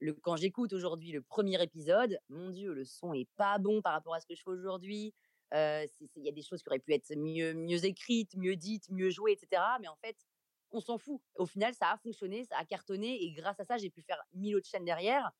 Le, 0.00 0.14
quand 0.14 0.36
j'écoute 0.36 0.72
aujourd'hui 0.72 1.12
le 1.12 1.20
premier 1.20 1.62
épisode, 1.62 2.18
mon 2.30 2.50
Dieu, 2.50 2.72
le 2.72 2.84
son 2.84 3.12
est 3.12 3.28
pas 3.36 3.58
bon 3.58 3.82
par 3.82 3.92
rapport 3.92 4.14
à 4.14 4.20
ce 4.20 4.26
que 4.26 4.34
je 4.34 4.42
fais 4.42 4.50
aujourd'hui. 4.50 5.12
Euh, 5.52 5.86
il 6.16 6.24
y 6.24 6.28
a 6.28 6.32
des 6.32 6.42
choses 6.42 6.62
qui 6.62 6.68
auraient 6.70 6.78
pu 6.78 6.94
être 6.94 7.14
mieux, 7.14 7.52
mieux 7.52 7.84
écrites, 7.84 8.34
mieux 8.36 8.56
dites, 8.56 8.88
mieux 8.88 9.10
jouées, 9.10 9.32
etc. 9.32 9.62
Mais 9.80 9.88
en 9.88 9.96
fait, 9.96 10.16
on 10.72 10.80
s'en 10.80 10.98
fout. 10.98 11.20
Au 11.36 11.46
final, 11.46 11.74
ça 11.74 11.90
a 11.90 11.96
fonctionné, 11.96 12.44
ça 12.44 12.56
a 12.58 12.64
cartonné, 12.64 13.22
et 13.22 13.32
grâce 13.32 13.60
à 13.60 13.64
ça, 13.64 13.78
j'ai 13.78 13.90
pu 13.90 14.02
faire 14.02 14.22
mille 14.34 14.56
autres 14.56 14.68
chaînes 14.68 14.84
derrière. 14.84 15.30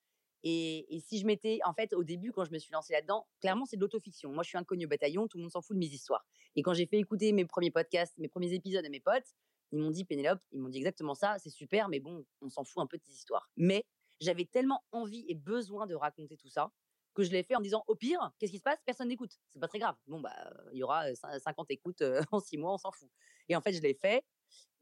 Et, 0.45 1.01
si 1.07 1.19
je 1.19 1.27
m'étais, 1.27 1.61
en 1.65 1.73
fait, 1.73 1.93
au 1.93 2.03
début, 2.03 2.33
quand 2.33 2.45
je 2.45 2.51
me 2.51 2.59
suis 2.59 2.73
lancée 2.73 2.93
là-dedans, 2.93 3.27
clairement, 3.41 3.65
c'est 3.65 3.77
de 3.77 3.81
l'autofiction. 3.81 4.33
Moi, 4.33 4.43
je 4.43 4.49
suis 4.49 4.59
inconnu 4.59 4.87
au 4.87 4.89
bataillon, 4.89 5.29
tout 5.29 5.39
le 5.39 5.43
monde 5.43 5.53
s'en 5.53 5.63
fout 5.63 5.77
de 5.77 5.79
mes 5.79 5.87
histoires. 5.87 6.27
Et 6.57 6.63
quand 6.63 6.75
j'ai 6.75 6.87
fait 6.87 6.99
écouter 6.99 7.33
mes 7.33 7.45
premiers 7.45 7.71
podcasts, 7.71 8.19
mes 8.19 8.29
premiers 8.29 8.53
épisodes 8.53 8.85
à 8.85 8.89
mes 8.89 9.01
potes, 9.01 9.35
ils 9.71 9.79
m'ont 9.79 9.91
dit, 9.91 10.05
Pénélope, 10.05 10.41
ils 10.51 10.61
m'ont 10.61 10.69
dit 10.69 10.79
exactement 10.79 11.15
ça, 11.15 11.37
c'est 11.39 11.51
super, 11.51 11.89
mais 11.89 12.01
bon, 12.01 12.27
on 12.41 12.49
s'en 12.49 12.65
fout 12.65 12.83
un 12.83 12.87
peu 12.87 12.99
de 12.99 13.03
tes 13.03 13.13
histoires. 13.13 13.49
Mais 13.57 13.85
j'avais 14.21 14.45
tellement 14.45 14.85
envie 14.91 15.25
et 15.29 15.35
besoin 15.35 15.87
de 15.87 15.95
raconter 15.95 16.37
tout 16.37 16.49
ça 16.49 16.71
que 17.15 17.23
je 17.23 17.31
l'ai 17.31 17.43
fait 17.43 17.55
en 17.55 17.61
disant, 17.61 17.85
au 17.87 17.95
pire, 17.95 18.33
qu'est-ce 18.39 18.53
qui 18.53 18.59
se 18.59 18.63
passe? 18.63 18.79
Personne 18.85 19.09
n'écoute. 19.09 19.33
C'est 19.49 19.61
pas 19.61 19.69
très 19.69 19.79
grave. 19.79 19.97
Bon, 20.07 20.21
bah, 20.21 20.33
il 20.73 20.79
y 20.79 20.83
aura 20.83 21.15
50 21.15 21.71
écoutes 21.71 22.03
en 22.33 22.41
six 22.41 22.57
mois, 22.57 22.75
on 22.75 22.79
s'en 22.79 22.93
fout. 22.93 23.11
Et 23.49 23.57
en 23.57 23.61
fait, 23.61 23.73
je 23.73 23.83
l'ai 23.83 23.95
fait. 23.95 24.25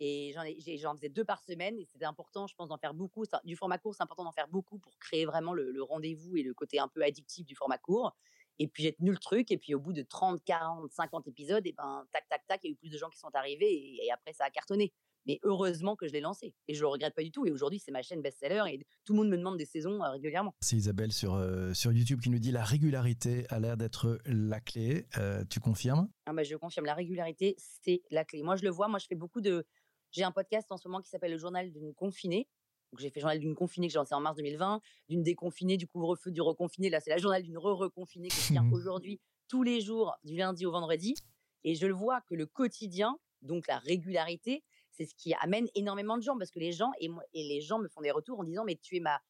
Et 0.03 0.33
j'en, 0.79 0.95
faisais 0.97 1.11
deux 1.11 1.25
par 1.25 1.43
semaine 1.43 1.79
et 1.79 1.85
c'était 1.85 2.07
important, 2.07 2.47
je 2.47 2.55
pense, 2.55 2.71
d'en 2.71 2.79
faire 2.79 2.95
beaucoup. 2.95 3.25
Du 3.45 3.55
format 3.55 3.77
court, 3.77 3.95
c'est 3.95 4.03
important 4.03 4.25
d'en 4.25 4.33
faire 4.33 4.49
beaucoup 4.49 4.79
pour 4.79 4.99
créer 4.99 5.27
vraiment 5.27 5.53
le, 5.53 5.83
rendez-vous 5.83 6.37
et 6.37 6.43
le 6.43 6.55
côté 6.55 6.79
un 6.79 6.89
peu 6.89 7.03
addictif 7.03 7.45
du 7.45 7.55
format 7.55 7.77
court. 7.77 8.17
Et 8.59 8.67
puis 8.67 8.83
j'ai 8.83 8.95
tenu 8.95 9.11
le 9.11 9.19
truc. 9.19 9.51
Et 9.51 9.59
puis 9.59 9.75
au 9.75 9.79
bout 9.79 9.93
de 9.93 10.03
30, 10.03 10.43
40, 10.43 10.91
50 10.91 11.29
épisodes, 11.29 11.67
et 11.67 11.73
ben 11.73 12.07
tac, 12.13 12.27
tac, 12.31 12.47
tac, 12.47 12.61
il 12.65 12.69
y 12.69 12.71
a 12.71 12.73
eu 12.73 12.77
plus 12.77 12.89
de 12.89 12.97
gens 12.97 13.11
qui 13.11 13.19
sont 13.19 13.35
arrivés 13.35 13.99
et, 14.03 14.11
après 14.11 14.33
ça 14.33 14.45
a 14.45 14.51
cartonné. 14.51 14.93
Mais 15.27 15.39
heureusement 15.43 15.97
que 15.97 16.07
je 16.07 16.13
l'ai 16.13 16.21
lancé 16.21 16.55
et 16.69 16.75
je 16.75 16.81
le 16.81 16.89
regrette 16.89 17.15
pas 17.15 17.23
du 17.23 17.31
tout. 17.31 17.47
Et 17.47 17.51
aujourd'hui, 17.51 17.79
c'est 17.79 17.93
ma 17.93 18.03
chaîne 18.03 18.23
best-seller 18.23 18.65
et 18.73 18.87
tout 19.05 19.13
le 19.13 19.19
monde 19.19 19.29
me 19.29 19.37
demande 19.37 19.59
des 19.59 19.67
saisons 19.67 20.03
euh, 20.03 20.11
régulièrement. 20.11 20.55
C'est 20.61 20.77
Isabelle 20.77 21.13
sur, 21.13 21.35
euh, 21.35 21.75
sur 21.75 21.93
YouTube 21.93 22.21
qui 22.21 22.31
nous 22.31 22.39
dit 22.39 22.53
la 22.53 22.65
régularité 22.65 23.47
a 23.51 23.61
l'air 23.61 23.77
d'être 23.77 24.19
la 24.25 24.61
clé. 24.61 25.07
Euh, 25.19 25.45
tu 25.49 25.61
confirmes? 25.61 26.09
Ah 26.27 26.33
bah, 26.33 26.43
Je 26.43 26.57
confirme, 26.57 26.87
la 26.87 26.95
régularité, 26.95 27.57
c'est 27.59 28.03
la 28.11 28.25
clé. 28.25 28.43
Moi, 28.43 28.57
je 28.57 28.63
le 28.65 28.71
vois, 28.71 28.89
moi, 28.89 28.99
je 28.99 29.07
fais 29.07 29.15
beaucoup 29.15 29.41
de, 29.41 29.67
j'ai 30.13 30.25
un 30.25 30.33
podcast 30.33 30.71
en 30.73 30.77
ce 30.77 30.89
moment 30.89 31.01
qui 31.01 31.09
s'appelle 31.09 31.33
Le 31.33 31.39
Journal 31.39 31.71
d'une 31.71 31.95
confinée. 31.95 32.49
Donc, 32.93 33.01
j'ai 33.01 33.11
fait 33.11 33.21
le 33.21 33.23
journal 33.23 33.39
d'une 33.39 33.55
confinée 33.55 33.87
que 33.87 33.93
j'ai 33.93 33.99
lancé 33.99 34.15
en 34.15 34.21
mars 34.21 34.37
2020, 34.37 34.81
d'une 35.09 35.23
déconfinée, 35.23 35.77
du 35.77 35.87
couvre-feu, 35.87 36.33
du 36.33 36.41
reconfiné. 36.41 36.91
Là, 36.91 36.99
c'est 37.01 37.11
la 37.11 37.19
journal 37.19 37.43
d'une 37.43 37.57
re-reconfinée 37.57 38.29
que 38.29 38.35
je 38.35 38.49
tiens 38.49 38.69
aujourd'hui, 38.73 39.21
tous 39.49 39.63
les 39.63 39.81
jours, 39.81 40.17
du 40.25 40.37
lundi 40.37 40.67
au 40.67 40.73
vendredi. 40.73 41.15
Et 41.63 41.75
je 41.75 41.87
le 41.87 41.95
vois 41.95 42.21
que 42.23 42.35
le 42.35 42.47
quotidien, 42.47 43.17
donc 43.43 43.69
la 43.69 43.79
régularité, 43.79 44.65
c'est 44.91 45.07
ce 45.07 45.15
qui 45.15 45.35
amène 45.41 45.67
énormément 45.75 46.17
de 46.17 46.23
gens 46.23 46.37
parce 46.37 46.51
que 46.51 46.59
les 46.59 46.73
gens, 46.73 46.91
et, 47.01 47.09
moi, 47.09 47.23
et 47.33 47.43
les 47.43 47.61
gens 47.61 47.79
me 47.79 47.89
font 47.89 48.01
des 48.01 48.11
retours 48.11 48.41
en 48.41 48.45
disant, 48.45 48.65
mais 48.65 48.77
tu 48.77 48.97
es 48.97 49.01
ma, 49.01 49.21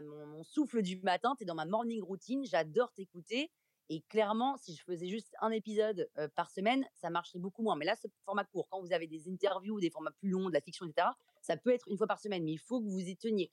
mon, 0.00 0.42
souffle 0.44 0.82
du 0.82 1.00
matin, 1.02 1.34
tu 1.36 1.44
es 1.44 1.46
dans 1.46 1.54
ma 1.54 1.66
morning 1.66 2.02
routine, 2.02 2.44
j'adore 2.44 2.92
t'écouter. 2.92 3.50
Et 3.90 4.02
clairement, 4.02 4.58
si 4.58 4.74
je 4.74 4.82
faisais 4.82 5.06
juste 5.06 5.34
un 5.40 5.50
épisode 5.50 6.10
par 6.34 6.50
semaine, 6.50 6.86
ça 6.92 7.08
marcherait 7.08 7.38
beaucoup 7.38 7.62
moins. 7.62 7.74
Mais 7.74 7.86
là, 7.86 7.96
c'est 7.96 8.10
format 8.26 8.44
court. 8.44 8.68
Quand 8.68 8.82
vous 8.82 8.92
avez 8.92 9.06
des 9.06 9.30
interviews, 9.30 9.80
des 9.80 9.88
formats 9.88 10.10
plus 10.10 10.28
longs, 10.28 10.48
de 10.48 10.54
la 10.54 10.60
fiction, 10.60 10.84
etc., 10.84 11.08
ça 11.40 11.56
peut 11.56 11.70
être 11.70 11.88
une 11.88 11.96
fois 11.96 12.06
par 12.06 12.20
semaine, 12.20 12.44
mais 12.44 12.52
il 12.52 12.58
faut 12.58 12.82
que 12.82 12.86
vous 12.86 13.00
y 13.00 13.16
teniez. 13.16 13.50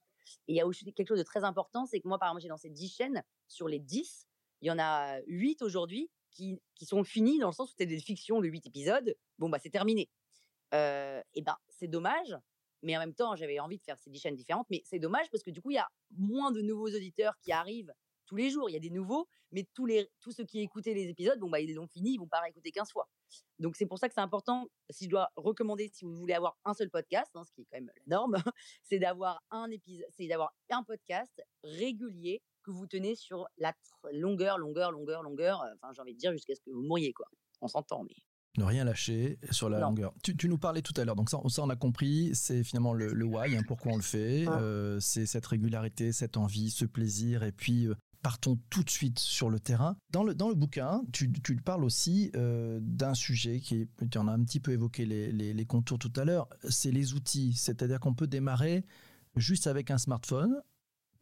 Et 0.48 0.54
il 0.54 0.56
y 0.56 0.62
a 0.62 0.68
aussi 0.68 0.84
quelque 0.94 1.08
chose 1.08 1.20
de 1.20 1.24
très 1.24 1.44
important, 1.44 1.86
c'est 1.86 2.02
que 2.02 2.08
moi, 2.08 2.20
par 2.20 2.30
exemple, 2.30 2.42
j'ai 2.42 2.50
lancé 2.50 2.70
10 2.70 2.90
chaînes. 2.90 3.24
Sur 3.48 3.68
les 3.68 3.80
10, 3.80 4.28
il 4.62 4.68
y 4.68 4.72
en 4.72 4.80
a 4.80 5.20
8 5.28 5.62
aujourd'hui 5.62 6.10
qui, 6.32 6.60
qui 6.76 6.86
sont 6.86 7.04
finis 7.04 7.40
dans 7.40 7.48
le 7.48 7.54
sens 7.54 7.70
où 7.70 7.72
c'était 7.72 7.86
des 7.86 8.00
fictions 8.00 8.42
de 8.42 8.48
8 8.48 8.68
épisodes. 8.68 9.16
Bon, 9.38 9.50
bah, 9.50 9.60
c'est 9.62 9.70
terminé. 9.70 10.10
Et 11.34 11.42
ben, 11.42 11.58
c'est 11.70 11.88
dommage. 11.88 12.36
Mais 12.82 12.96
en 12.96 13.00
même 13.00 13.16
temps, 13.16 13.36
j'avais 13.36 13.60
envie 13.60 13.78
de 13.78 13.84
faire 13.84 13.98
ces 13.98 14.10
10 14.10 14.20
chaînes 14.20 14.36
différentes. 14.36 14.68
Mais 14.70 14.82
c'est 14.86 15.00
dommage 15.00 15.30
parce 15.32 15.44
que 15.44 15.50
du 15.50 15.62
coup, 15.62 15.72
il 15.72 15.76
y 15.76 15.80
a 15.80 15.88
moins 16.12 16.52
de 16.52 16.62
nouveaux 16.62 16.88
auditeurs 16.88 17.36
qui 17.42 17.52
arrivent 17.52 17.94
tous 18.26 18.36
les 18.36 18.50
jours. 18.50 18.70
Il 18.70 18.74
y 18.74 18.78
a 18.78 18.80
des 18.80 18.90
nouveaux, 18.90 19.28
mais 19.52 19.68
tous, 19.74 19.86
les, 19.86 20.10
tous 20.20 20.32
ceux 20.32 20.44
qui 20.44 20.60
écoutaient 20.60 20.94
les 20.94 21.10
épisodes, 21.10 21.40
bon, 21.40 21.50
bah, 21.50 21.60
ils 21.60 21.74
l'ont 21.74 21.88
fini, 21.88 22.14
ils 22.14 22.18
vont 22.18 22.28
pas 22.28 22.42
réécouter 22.42 22.72
15 22.72 22.92
fois. 22.92 23.08
Donc, 23.60 23.76
c'est 23.76 23.86
pour 23.86 23.98
ça 23.98 24.08
que 24.08 24.14
c'est 24.14 24.22
important, 24.22 24.68
si 24.90 25.06
je 25.06 25.10
dois 25.10 25.30
recommander, 25.36 25.90
si 25.94 26.06
vous 26.06 26.14
voulez 26.14 26.34
avoir 26.34 26.58
un 26.66 26.74
seul 26.74 26.90
podcast, 26.90 27.32
hein, 27.36 27.44
ce 27.44 27.52
qui 27.54 27.62
est 27.62 27.66
quand 27.72 27.78
même 27.78 27.92
la 27.96 28.18
norme, 28.18 28.36
c'est 28.84 29.00
d'avoir 29.00 29.42
un 29.52 29.70
épisode, 29.72 30.08
c'est 30.10 30.28
d'avoir 30.28 30.54
un 30.70 30.84
podcast 30.84 31.42
régulier 31.64 32.42
que 32.64 32.72
vous 32.72 32.88
tenez 32.88 33.16
sur 33.16 33.48
la 33.58 33.74
longueur, 34.12 34.58
longueur, 34.58 34.92
longueur, 34.92 35.22
longueur, 35.22 35.64
enfin, 35.76 35.94
j'ai 35.94 36.02
envie 36.02 36.14
de 36.14 36.20
dire 36.20 36.32
jusqu'à 36.32 36.56
ce 36.56 36.62
que 36.62 36.72
vous 36.72 36.82
mouriez, 36.82 37.14
quoi. 37.14 37.28
On 37.62 37.68
s'entend, 37.68 38.04
mais. 38.04 38.16
Ne 38.58 38.64
rien 38.64 38.84
lâcher 38.84 39.38
sur 39.52 39.70
la 39.70 39.80
longueur. 39.80 40.14
Tu, 40.24 40.48
nous 40.48 40.58
parlais 40.58 40.82
tout 40.82 40.94
à 40.98 41.06
l'heure, 41.06 41.16
donc 41.16 41.30
ça, 41.30 41.40
ça 41.50 41.64
on 41.64 41.70
a 41.70 41.76
compris, 41.76 42.32
c'est 42.34 42.64
finalement 42.64 42.94
le, 42.94 43.14
le 43.14 43.26
why, 43.26 43.56
hein, 43.56 43.62
pourquoi 43.68 43.94
on 43.94 43.98
le 43.98 44.02
fait, 44.02 44.48
euh, 44.48 45.00
c'est 45.00 45.26
cette 45.26 45.46
régularité, 45.46 46.12
cette 46.12 46.38
envie, 46.38 46.70
ce 46.72 46.86
plaisir, 46.86 47.44
et 47.44 47.52
puis 47.52 47.88
euh, 47.88 47.96
partons 48.26 48.58
tout 48.72 48.84
de 48.84 48.90
suite 48.90 49.20
sur 49.20 49.50
le 49.52 49.60
terrain. 49.60 49.98
Dans 50.10 50.24
le, 50.24 50.34
dans 50.34 50.50
le 50.50 50.56
bouquin, 50.56 51.04
tu, 51.12 51.32
tu 51.32 51.56
parles 51.58 51.84
aussi 51.84 52.32
euh, 52.36 52.80
d'un 52.82 53.14
sujet 53.14 53.60
qui, 53.60 53.88
tu 54.10 54.18
en 54.18 54.28
as 54.28 54.32
un 54.32 54.44
petit 54.44 54.60
peu 54.60 54.72
évoqué 54.72 55.06
les, 55.06 55.32
les, 55.32 55.66
contours 55.66 56.00
tout 56.00 56.12
à 56.16 56.26
l'heure, 56.26 56.48
c'est 56.68 56.90
les 56.92 57.14
outils. 57.14 57.54
C'est-à-dire 57.54 58.00
qu'on 58.00 58.16
peut 58.16 58.26
démarrer 58.26 58.84
juste 59.36 59.68
avec 59.68 59.92
un 59.92 60.00
smartphone. 60.00 60.60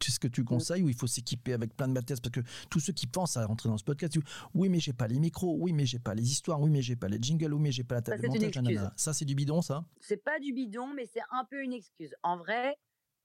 Tu 0.04 0.10
ce 0.10 0.20
que 0.20 0.28
tu 0.28 0.44
conseilles 0.44 0.82
ou 0.82 0.90
il 0.90 0.94
faut 0.94 1.06
s'équiper 1.06 1.54
avec 1.54 1.74
plein 1.74 1.88
de 1.88 1.94
matériel 1.94 2.20
parce 2.20 2.30
que 2.30 2.40
tous 2.68 2.78
ceux 2.78 2.92
qui 2.92 3.06
pensent 3.06 3.38
à 3.38 3.46
rentrer 3.46 3.70
dans 3.70 3.78
ce 3.78 3.84
podcast, 3.84 4.14
oui 4.52 4.68
mais 4.68 4.78
j'ai 4.78 4.92
pas 4.92 5.08
les 5.08 5.18
micros, 5.18 5.56
oui 5.58 5.72
mais 5.72 5.86
j'ai 5.86 5.98
pas 5.98 6.14
les 6.14 6.30
histoires, 6.30 6.60
oui 6.60 6.68
mais 6.68 6.82
j'ai 6.82 6.94
pas 6.94 7.08
les 7.08 7.16
jingles, 7.18 7.54
oui 7.54 7.62
mais 7.62 7.72
j'ai 7.72 7.84
pas 7.84 7.94
la 7.94 8.02
table 8.02 8.20
de 8.20 8.28
montage. 8.28 8.90
Ça 8.98 9.14
c'est 9.14 9.24
du 9.24 9.34
bidon 9.34 9.62
ça? 9.62 9.82
C'est 10.00 10.22
pas 10.22 10.38
du 10.40 10.52
bidon 10.52 10.88
mais 10.88 11.06
c'est 11.06 11.22
un 11.30 11.46
peu 11.46 11.62
une 11.62 11.72
excuse. 11.72 12.14
En 12.22 12.36
vrai, 12.36 12.76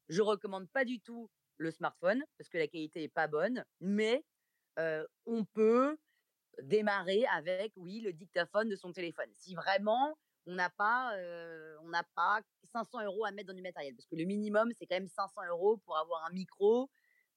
je 0.07 0.21
recommande 0.21 0.69
pas 0.69 0.85
du 0.85 1.01
tout 1.01 1.29
le 1.57 1.69
smartphone 1.69 2.23
parce 2.37 2.49
que 2.49 2.57
la 2.57 2.67
qualité 2.69 3.03
est 3.03 3.13
pas 3.13 3.27
bonne, 3.27 3.65
mais 3.81 4.23
on 5.25 5.43
peut 5.43 5.97
démarrer 6.63 7.25
avec, 7.35 7.73
oui, 7.75 7.99
le 7.99 8.13
dictaphone 8.13 8.69
de 8.69 8.77
son 8.77 8.93
téléphone. 8.93 9.27
Si 9.35 9.53
vraiment 9.53 10.17
on 10.45 10.55
n'a 10.55 10.69
pas, 10.69 11.13
on 11.83 11.89
n'a 11.89 12.03
pas 12.15 12.39
500 12.71 13.03
euros 13.05 13.25
à 13.25 13.31
mettre 13.31 13.47
dans 13.47 13.53
du 13.53 13.61
matériel, 13.61 13.95
parce 13.95 14.07
que 14.07 14.15
le 14.15 14.25
minimum, 14.25 14.71
c'est 14.77 14.85
quand 14.85 14.95
même 14.95 15.07
500 15.07 15.41
euros 15.49 15.77
pour 15.77 15.97
avoir 15.97 16.25
un 16.25 16.33
micro 16.33 16.89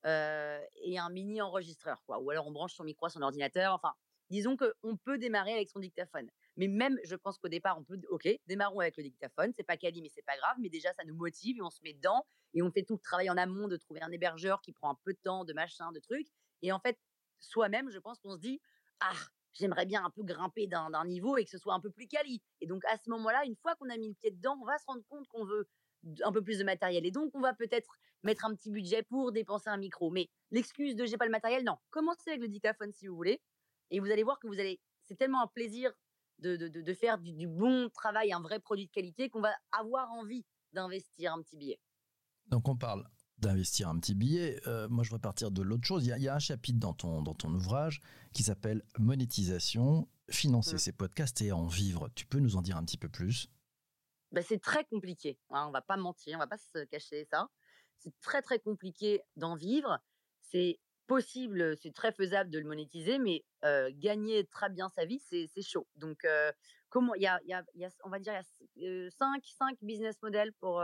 et 0.05 0.99
un 0.99 1.11
mini 1.11 1.41
enregistreur, 1.41 2.03
quoi. 2.07 2.19
Ou 2.19 2.31
alors 2.31 2.47
on 2.49 2.51
branche 2.51 2.75
son 2.75 2.85
micro 2.85 3.07
à 3.07 3.11
son 3.11 3.23
ordinateur. 3.23 3.73
Enfin, 3.73 3.95
disons 4.31 4.57
qu'on 4.57 4.97
peut 4.97 5.17
démarrer 5.19 5.53
avec 5.53 5.71
son 5.71 5.79
dictaphone. 5.79 6.29
Mais 6.57 6.67
même, 6.67 6.99
je 7.05 7.15
pense 7.15 7.39
qu'au 7.39 7.49
départ, 7.49 7.79
on 7.79 7.85
peut, 7.85 8.01
ok, 8.11 8.29
démarrons 8.47 8.81
avec 8.81 8.97
le 8.97 9.05
dictaphone. 9.05 9.53
C'est 9.57 9.62
pas 9.62 9.77
quali, 9.77 10.03
mais 10.03 10.09
c'est 10.09 10.23
pas 10.23 10.37
grave. 10.37 10.57
Mais 10.59 10.69
déjà, 10.69 10.93
ça 10.95 11.05
nous 11.05 11.15
motive 11.15 11.59
et 11.59 11.62
on 11.62 11.71
se 11.71 11.81
met 11.83 11.93
dedans 11.95 12.27
et 12.53 12.62
on 12.62 12.71
fait 12.71 12.83
tout 12.83 12.95
le 12.95 13.01
travail 13.01 13.31
en 13.31 13.37
amont 13.37 13.69
de 13.69 13.77
trouver 13.77 14.03
un 14.03 14.11
hébergeur 14.11 14.61
qui 14.61 14.73
prend 14.73 14.91
un 14.91 14.99
peu 15.05 15.12
de 15.12 15.19
temps, 15.23 15.45
de 15.45 15.53
machin, 15.53 15.93
de 15.93 16.01
trucs. 16.01 16.29
Et 16.62 16.73
en 16.73 16.81
fait, 16.81 16.99
soi-même, 17.39 17.91
je 17.91 17.99
pense 17.99 18.19
qu'on 18.19 18.35
se 18.35 18.41
dit, 18.41 18.61
ah, 19.01 19.12
j'aimerais 19.54 19.87
bien 19.87 20.04
un 20.04 20.11
peu 20.11 20.23
grimper 20.23 20.66
d'un 20.66 21.04
niveau 21.04 21.37
et 21.37 21.44
que 21.44 21.50
ce 21.50 21.59
soit 21.59 21.75
un 21.75 21.80
peu 21.80 21.90
plus 21.90 22.06
quali. 22.06 22.42
Et 22.61 22.66
donc, 22.66 22.85
à 22.87 22.97
ce 22.97 23.11
moment-là, 23.11 23.44
une 23.44 23.56
fois 23.56 23.75
qu'on 23.76 23.90
a 23.90 23.97
mis 23.97 24.09
le 24.09 24.14
pied 24.14 24.30
dedans, 24.30 24.59
on 24.61 24.64
va 24.64 24.78
se 24.78 24.85
rendre 24.87 25.02
compte 25.09 25.26
qu'on 25.28 25.44
veut 25.44 25.68
un 26.25 26.32
peu 26.32 26.42
plus 26.42 26.59
de 26.59 26.64
matériel. 26.64 27.06
Et 27.06 27.11
donc, 27.11 27.30
on 27.35 27.40
va 27.40 27.54
peut-être 27.54 27.97
mettre 28.23 28.44
un 28.44 28.54
petit 28.54 28.71
budget 28.71 29.02
pour 29.02 29.32
dépenser 29.32 29.71
un 29.71 29.76
micro. 29.76 30.11
Mais 30.11 30.28
l'excuse 30.50 30.97
de 30.97 31.04
j'ai 31.04 31.16
pas 31.16 31.26
le 31.26 31.30
matériel, 31.30 31.64
non. 31.64 31.76
Commencez 31.90 32.30
avec 32.30 32.40
le 32.40 32.49
dictaphone 32.49 32.92
si 32.92 33.06
vous 33.06 33.16
voulez. 33.16 33.40
Et 33.90 34.00
vous 34.00 34.11
allez 34.11 34.23
voir 34.23 34.38
que 34.38 34.47
vous 34.47 34.59
allez, 34.59 34.80
c'est 35.02 35.16
tellement 35.16 35.42
un 35.42 35.49
plaisir 35.49 35.92
de, 36.38 36.56
de, 36.56 36.68
de 36.68 36.94
faire 36.94 37.18
du, 37.18 37.32
du, 37.32 37.47
bon 37.47 37.90
travail, 37.90 38.32
un 38.32 38.40
vrai 38.40 38.59
produit 38.59 38.87
de 38.87 38.90
qualité 38.90 39.28
qu'on 39.28 39.42
va 39.42 39.54
avoir 39.71 40.11
envie 40.12 40.44
d'investir 40.73 41.35
un 41.35 41.42
petit 41.42 41.56
billet. 41.56 41.78
Donc, 42.47 42.68
on 42.68 42.76
parle 42.76 43.06
d'investir 43.43 43.89
un 43.89 43.99
petit 43.99 44.15
billet. 44.15 44.61
Euh, 44.67 44.89
moi, 44.89 45.05
je 45.05 45.11
voudrais 45.11 45.21
partir 45.21 45.51
de 45.51 45.63
l'autre 45.63 45.85
chose. 45.85 46.05
Il 46.07 46.09
y, 46.09 46.13
a, 46.13 46.19
il 46.19 46.25
y, 46.25 46.29
a, 46.29 46.35
un 46.35 46.39
chapitre 46.39 46.79
dans 46.79 46.95
ton, 46.95 47.23
dans 47.23 47.35
ton 47.35 47.53
ouvrage 47.53 48.01
qui 48.33 48.43
s'appelle 48.43 48.83
Monétisation, 48.99 50.09
financer 50.31 50.77
mmh. 50.77 50.79
ses 50.79 50.93
podcasts 50.93 51.43
et 51.43 51.53
en 51.53 51.67
vivre. 51.67 52.09
Tu 52.15 52.25
peux 52.27 52.39
nous 52.39 52.57
en 52.57 52.63
dire 52.63 52.77
un 52.77 52.85
petit 52.85 52.97
peu 52.97 53.09
plus? 53.09 53.49
Ben, 54.31 54.43
C'est 54.43 54.61
très 54.61 54.85
compliqué. 54.85 55.39
Hein, 55.51 55.67
on 55.69 55.71
va 55.71 55.83
pas 55.83 55.97
mentir, 55.97 56.37
on 56.37 56.39
va 56.39 56.47
pas 56.47 56.59
se 56.59 56.85
cacher 56.85 57.25
ça. 57.25 57.49
C'est 57.99 58.15
très, 58.21 58.43
très 58.43 58.59
compliqué 58.59 59.21
d'en 59.37 59.55
vivre. 59.57 59.99
C'est 60.41 60.81
possible, 61.07 61.77
c'est 61.77 61.93
très 61.93 62.13
faisable 62.13 62.51
de 62.51 62.59
le 62.59 62.67
monétiser, 62.67 63.19
mais 63.19 63.45
euh, 63.65 63.91
gagner 63.95 64.47
très 64.47 64.71
bien 64.71 64.89
sa 64.89 65.05
vie, 65.05 65.21
c'est 65.21 65.63
chaud. 65.63 65.87
Donc, 65.97 66.25
euh, 66.25 66.51
comment 66.89 67.15
il 67.15 67.23
y 67.23 67.27
a, 67.27 67.41
y, 67.45 67.53
a, 67.53 67.63
y 67.75 67.85
a, 67.85 67.91
on 68.05 68.09
va 68.09 68.19
dire, 68.19 68.33
il 68.77 68.83
y 68.83 69.07
a 69.07 69.11
5, 69.11 69.43
5 69.45 69.79
business 69.83 70.17
models 70.23 70.53
pour, 70.61 70.83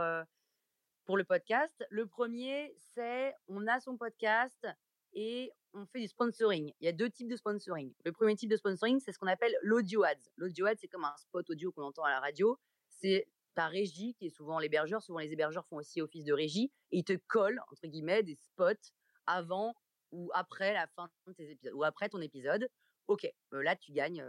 pour 1.05 1.17
le 1.17 1.23
podcast. 1.23 1.85
Le 1.89 2.05
premier, 2.05 2.75
c'est 2.93 3.33
on 3.47 3.67
a 3.67 3.79
son 3.79 3.97
podcast 3.97 4.67
et 5.13 5.51
on 5.73 5.85
fait 5.85 6.01
du 6.01 6.07
sponsoring. 6.07 6.73
Il 6.79 6.85
y 6.85 6.87
a 6.87 6.91
deux 6.91 7.09
types 7.09 7.29
de 7.29 7.35
sponsoring. 7.35 7.93
Le 8.05 8.11
premier 8.11 8.35
type 8.35 8.49
de 8.49 8.57
sponsoring, 8.57 8.99
c'est 8.99 9.11
ce 9.11 9.19
qu'on 9.19 9.27
appelle 9.27 9.55
l'audio 9.61 10.03
ads. 10.03 10.15
L'audio 10.37 10.65
ads, 10.65 10.75
c'est 10.77 10.87
comme 10.87 11.05
un 11.05 11.15
spot 11.17 11.49
audio 11.49 11.71
qu'on 11.71 11.83
entend 11.83 12.03
à 12.03 12.09
la 12.09 12.19
radio. 12.19 12.59
C'est 12.89 13.27
ta 13.55 13.67
régie, 13.67 14.13
qui 14.15 14.27
est 14.27 14.29
souvent 14.29 14.59
l'hébergeur. 14.59 15.01
Souvent, 15.01 15.19
les 15.19 15.31
hébergeurs 15.31 15.65
font 15.67 15.77
aussi 15.77 16.01
office 16.01 16.25
de 16.25 16.33
régie. 16.33 16.71
Et 16.91 16.99
ils 16.99 17.03
te 17.03 17.13
collent, 17.27 17.61
entre 17.71 17.87
guillemets, 17.87 18.23
des 18.23 18.35
spots 18.35 18.91
avant 19.25 19.75
ou 20.11 20.31
après 20.33 20.73
la 20.73 20.87
fin 20.87 21.09
de 21.27 21.33
tes 21.33 21.51
épisodes, 21.51 21.73
ou 21.75 21.83
après 21.83 22.09
ton 22.09 22.21
épisode. 22.21 22.67
Ok, 23.07 23.27
euh, 23.53 23.63
là, 23.63 23.75
tu 23.75 23.91
gagnes. 23.91 24.23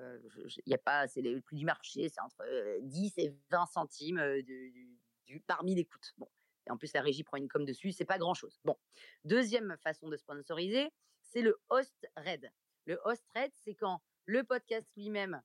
Il 0.66 0.70
y 0.70 0.74
a 0.74 0.78
pas, 0.78 1.06
c'est 1.06 1.22
le 1.22 1.40
prix 1.40 1.56
du 1.56 1.64
marché, 1.64 2.08
c'est 2.08 2.20
entre 2.20 2.44
10 2.80 3.18
et 3.18 3.34
20 3.50 3.66
centimes 3.66 4.42
du, 4.42 4.98
du, 5.26 5.40
parmi 5.40 5.74
l'écoute. 5.74 6.12
Bon, 6.16 6.28
en 6.68 6.76
plus, 6.76 6.92
la 6.92 7.00
régie 7.00 7.24
prend 7.24 7.36
une 7.36 7.48
com 7.48 7.64
dessus, 7.64 7.92
c'est 7.92 8.04
pas 8.04 8.18
grand 8.18 8.34
chose. 8.34 8.60
Bon. 8.64 8.76
Deuxième 9.24 9.76
façon 9.78 10.08
de 10.08 10.16
sponsoriser, 10.16 10.92
c'est 11.20 11.42
le 11.42 11.58
host 11.68 12.06
raid. 12.16 12.50
Le 12.86 13.00
host 13.04 13.24
raid, 13.34 13.50
c'est 13.54 13.74
quand 13.74 14.02
le 14.26 14.44
podcast 14.44 14.88
lui-même 14.96 15.40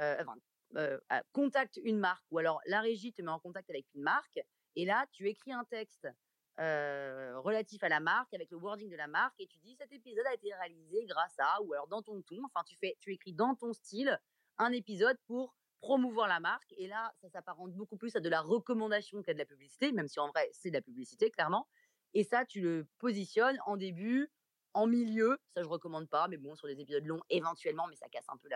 euh, 0.00 0.22
euh, 0.76 0.98
contacte 1.32 1.80
une 1.82 1.98
marque 1.98 2.24
ou 2.30 2.38
alors 2.38 2.60
la 2.66 2.80
régie 2.80 3.12
te 3.12 3.22
met 3.22 3.30
en 3.30 3.40
contact 3.40 3.70
avec 3.70 3.86
une 3.94 4.02
marque 4.02 4.40
et 4.76 4.84
là, 4.84 5.06
tu 5.10 5.28
écris 5.28 5.52
un 5.52 5.64
texte 5.64 6.06
euh, 6.60 7.38
relatif 7.40 7.82
à 7.82 7.88
la 7.88 8.00
marque 8.00 8.32
avec 8.34 8.50
le 8.50 8.56
wording 8.56 8.90
de 8.90 8.96
la 8.96 9.06
marque 9.06 9.40
et 9.40 9.46
tu 9.46 9.58
dis 9.58 9.74
cet 9.74 9.92
épisode 9.92 10.26
a 10.26 10.34
été 10.34 10.52
réalisé 10.54 11.04
grâce 11.06 11.34
à 11.38 11.62
ou 11.62 11.72
alors 11.72 11.88
dans 11.88 12.02
ton 12.02 12.20
ton. 12.22 12.44
Enfin, 12.44 12.64
tu 12.64 12.76
fais, 12.76 12.96
tu 13.00 13.12
écris 13.12 13.32
dans 13.32 13.54
ton 13.54 13.72
style 13.72 14.20
un 14.58 14.72
épisode 14.72 15.16
pour 15.26 15.54
promouvoir 15.80 16.28
la 16.28 16.40
marque. 16.40 16.72
Et 16.76 16.86
là, 16.86 17.12
ça 17.20 17.28
s'apparente 17.28 17.72
beaucoup 17.72 17.96
plus 17.96 18.14
à 18.16 18.20
de 18.20 18.28
la 18.28 18.40
recommandation 18.40 19.22
qu'à 19.22 19.34
de 19.34 19.38
la 19.38 19.44
publicité, 19.44 19.92
même 19.92 20.08
si 20.08 20.20
en 20.20 20.28
vrai, 20.28 20.48
c'est 20.52 20.70
de 20.70 20.74
la 20.74 20.82
publicité, 20.82 21.30
clairement. 21.30 21.68
Et 22.14 22.24
ça, 22.24 22.44
tu 22.44 22.60
le 22.60 22.86
positionnes 22.98 23.58
en 23.66 23.76
début, 23.76 24.30
en 24.74 24.86
milieu, 24.86 25.38
ça 25.54 25.62
je 25.62 25.68
recommande 25.68 26.08
pas, 26.08 26.28
mais 26.28 26.36
bon, 26.36 26.54
sur 26.56 26.68
des 26.68 26.80
épisodes 26.80 27.04
longs, 27.04 27.20
éventuellement, 27.30 27.86
mais 27.88 27.96
ça 27.96 28.08
casse 28.08 28.26
un 28.28 28.36
peu 28.36 28.48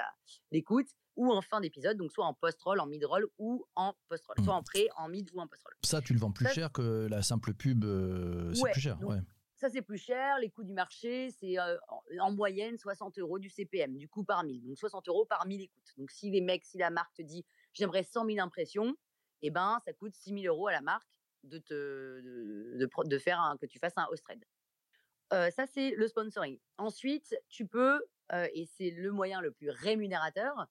l'écoute, 0.50 0.88
ou 1.17 1.31
en 1.33 1.43
fin 1.43 1.61
d'épisode, 1.61 1.97
donc 1.97 2.12
soit 2.12 2.25
en 2.25 2.35
post-roll, 2.35 2.81
en 2.81 2.87
mid-roll 2.87 3.26
ou 3.38 3.67
en 3.75 3.95
post-roll, 4.09 4.37
soit 4.43 4.55
mmh. 4.55 4.57
en 4.57 4.62
pré, 4.62 4.88
en 4.97 5.09
mid 5.09 5.31
ou 5.35 5.41
en 5.41 5.47
post-roll. 5.47 5.75
Ça, 5.85 6.00
tu 6.00 6.12
le 6.14 6.19
vends 6.19 6.33
plus 6.33 6.49
cher 6.49 6.73
que 6.73 7.07
la 7.11 7.23
simple 7.23 7.55
pub, 7.55 7.85
euh, 7.85 8.55
c'est 8.55 8.71
plus 8.71 8.81
cher, 8.81 9.02
ouais. 9.02 9.19
Ça, 9.62 9.71
c'est 9.71 9.83
plus 9.83 9.99
cher. 9.99 10.38
Les 10.40 10.50
coûts 10.50 10.64
du 10.64 10.73
marché, 10.73 11.31
c'est 11.31 11.54
en 12.19 12.33
moyenne 12.33 12.76
60 12.76 13.16
euros 13.21 13.38
du 13.38 13.49
CPM, 13.49 13.97
du 13.97 14.09
coût 14.09 14.25
par 14.25 14.42
mille. 14.42 14.61
Donc 14.66 14.76
60 14.76 15.07
euros 15.07 15.25
par 15.25 15.47
mille 15.47 15.61
écoutes. 15.61 15.92
Donc 15.97 16.11
si 16.11 16.33
les 16.33 16.40
mecs, 16.40 16.64
si 16.64 16.78
la 16.78 16.90
marque 16.90 17.14
te 17.14 17.23
dit 17.23 17.47
j'aimerais 17.73 18.02
100 18.02 18.26
000 18.26 18.45
impressions, 18.45 18.97
eh 19.40 19.50
ben 19.52 19.81
ça 19.85 19.92
coûte 19.92 20.16
6 20.16 20.42
000 20.42 20.52
euros 20.52 20.66
à 20.66 20.73
la 20.73 20.81
marque 20.81 21.07
de 21.45 21.59
te 21.59 23.04
de, 23.04 23.19
faire 23.19 23.38
un, 23.38 23.57
que 23.57 23.66
tu 23.66 23.78
fasses 23.78 23.97
un 23.97 24.09
host 24.11 24.25
trade. 24.25 24.45
ça, 25.52 25.64
c'est 25.69 25.92
le 25.92 26.09
sponsoring. 26.09 26.59
Ensuite, 26.78 27.33
tu 27.49 27.64
peux, 27.64 28.04
et 28.33 28.66
c'est 28.66 28.90
le 28.90 29.12
moyen 29.12 29.40
le 29.40 29.52
plus 29.52 29.71
rémunérateur, 29.71 30.66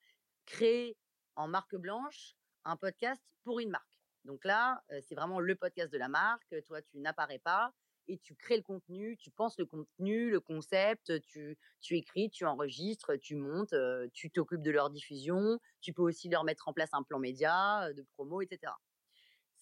créer 0.45 0.97
en 1.37 1.47
marque 1.47 1.77
blanche 1.77 2.35
un 2.65 2.75
podcast 2.75 3.23
pour 3.45 3.61
une 3.61 3.69
marque. 3.69 4.01
Donc 4.25 4.43
là, 4.43 4.83
c'est 4.99 5.15
vraiment 5.15 5.39
le 5.39 5.55
podcast 5.55 5.93
de 5.93 5.97
la 5.97 6.09
marque. 6.09 6.53
Toi, 6.65 6.81
tu 6.81 6.99
n'apparais 6.99 7.39
pas 7.39 7.73
et 8.07 8.17
tu 8.19 8.35
crées 8.35 8.57
le 8.57 8.63
contenu, 8.63 9.17
tu 9.17 9.31
penses 9.31 9.57
le 9.57 9.65
contenu, 9.65 10.29
le 10.29 10.39
concept, 10.39 11.21
tu, 11.21 11.57
tu 11.79 11.97
écris, 11.97 12.29
tu 12.29 12.45
enregistres, 12.45 13.17
tu 13.19 13.35
montes, 13.35 13.75
tu 14.13 14.29
t'occupes 14.31 14.61
de 14.61 14.71
leur 14.71 14.89
diffusion, 14.89 15.59
tu 15.79 15.93
peux 15.93 16.01
aussi 16.01 16.29
leur 16.29 16.43
mettre 16.43 16.67
en 16.67 16.73
place 16.73 16.89
un 16.93 17.03
plan 17.03 17.19
média, 17.19 17.91
de 17.93 18.03
promo, 18.13 18.41
etc. 18.41 18.73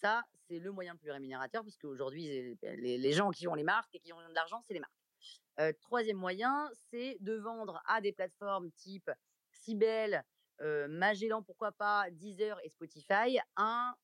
Ça, 0.00 0.22
c'est 0.48 0.58
le 0.58 0.72
moyen 0.72 0.94
le 0.94 0.98
plus 0.98 1.10
rémunérateur 1.10 1.62
parce 1.62 1.76
qu'aujourd'hui, 1.76 2.56
les, 2.62 2.98
les, 2.98 3.12
gens 3.12 3.30
qui 3.30 3.46
ont 3.46 3.54
les 3.54 3.64
marques 3.64 3.94
et 3.94 4.00
qui 4.00 4.12
ont 4.12 4.28
de 4.28 4.34
l'argent, 4.34 4.62
c'est 4.66 4.74
les 4.74 4.80
marques. 4.80 5.76
troisième 5.80 6.16
moyen, 6.16 6.70
c'est 6.90 7.18
de 7.20 7.34
vendre 7.34 7.82
à 7.86 8.00
des 8.00 8.12
plateformes 8.12 8.70
type 8.72 9.10
Cybelle, 9.52 10.24
Magellan, 10.60 11.42
pourquoi 11.42 11.72
pas, 11.72 12.10
Deezer 12.10 12.58
et 12.64 12.68
Spotify, 12.68 13.38
un 13.56 13.94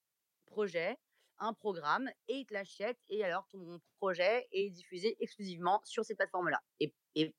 projet 0.47 0.97
un 1.39 1.53
programme 1.53 2.09
et 2.29 2.39
ils 2.39 2.47
te 2.47 2.55
l'achètent 2.55 3.01
et 3.09 3.25
alors 3.25 3.47
ton 3.49 3.81
projet 3.99 4.47
est 4.53 4.71
diffusé 4.71 5.17
exclusivement 5.21 5.81
sur 5.85 6.05
ces 6.05 6.15
plateformes-là 6.15 6.63
et, 6.81 6.95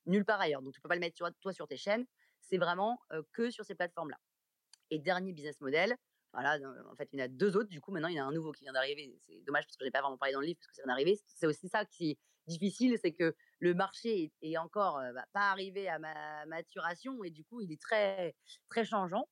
nulle 0.06 0.24
part 0.24 0.40
ailleurs. 0.40 0.62
Donc 0.62 0.74
tu 0.74 0.80
peux 0.80 0.88
pas 0.88 0.96
le 0.96 1.00
mettre 1.00 1.16
toi 1.16 1.52
sur 1.52 1.68
tes 1.68 1.76
chaînes, 1.76 2.06
c'est 2.40 2.58
vraiment 2.58 3.00
que 3.32 3.50
sur 3.50 3.64
ces 3.64 3.74
plateformes-là. 3.74 4.18
Et 4.90 4.98
dernier 4.98 5.32
business 5.32 5.60
model, 5.60 5.96
voilà, 6.32 6.58
en 6.90 6.96
fait 6.96 7.08
il 7.12 7.18
y 7.18 7.22
en 7.22 7.24
a 7.24 7.28
deux 7.28 7.56
autres, 7.56 7.68
du 7.68 7.80
coup 7.80 7.92
maintenant 7.92 8.08
il 8.08 8.16
y 8.16 8.20
en 8.20 8.24
a 8.24 8.28
un 8.28 8.32
nouveau 8.32 8.52
qui 8.52 8.64
vient 8.64 8.72
d'arriver. 8.72 9.18
C'est 9.26 9.40
dommage 9.44 9.64
parce 9.66 9.76
que 9.76 9.84
j'ai 9.84 9.90
pas 9.90 10.00
vraiment 10.00 10.18
parlé 10.18 10.32
dans 10.32 10.40
le 10.40 10.46
livre 10.46 10.58
parce 10.58 10.68
que 10.68 10.74
ça 10.74 10.82
vient 10.82 10.92
d'arriver. 10.92 11.20
C'est 11.26 11.46
aussi 11.46 11.68
ça 11.68 11.84
qui 11.84 12.10
est 12.10 12.18
difficile, 12.46 12.98
c'est 13.00 13.12
que 13.12 13.36
le 13.60 13.74
marché 13.74 14.32
est, 14.42 14.56
encore 14.56 15.00
bah, 15.14 15.24
pas 15.32 15.50
arrivé 15.50 15.88
à 15.88 15.98
ma 15.98 16.46
maturation 16.46 17.22
et 17.24 17.30
du 17.30 17.44
coup 17.44 17.60
il 17.60 17.72
est 17.72 17.80
très 17.80 18.34
très 18.68 18.84
changeant 18.84 19.28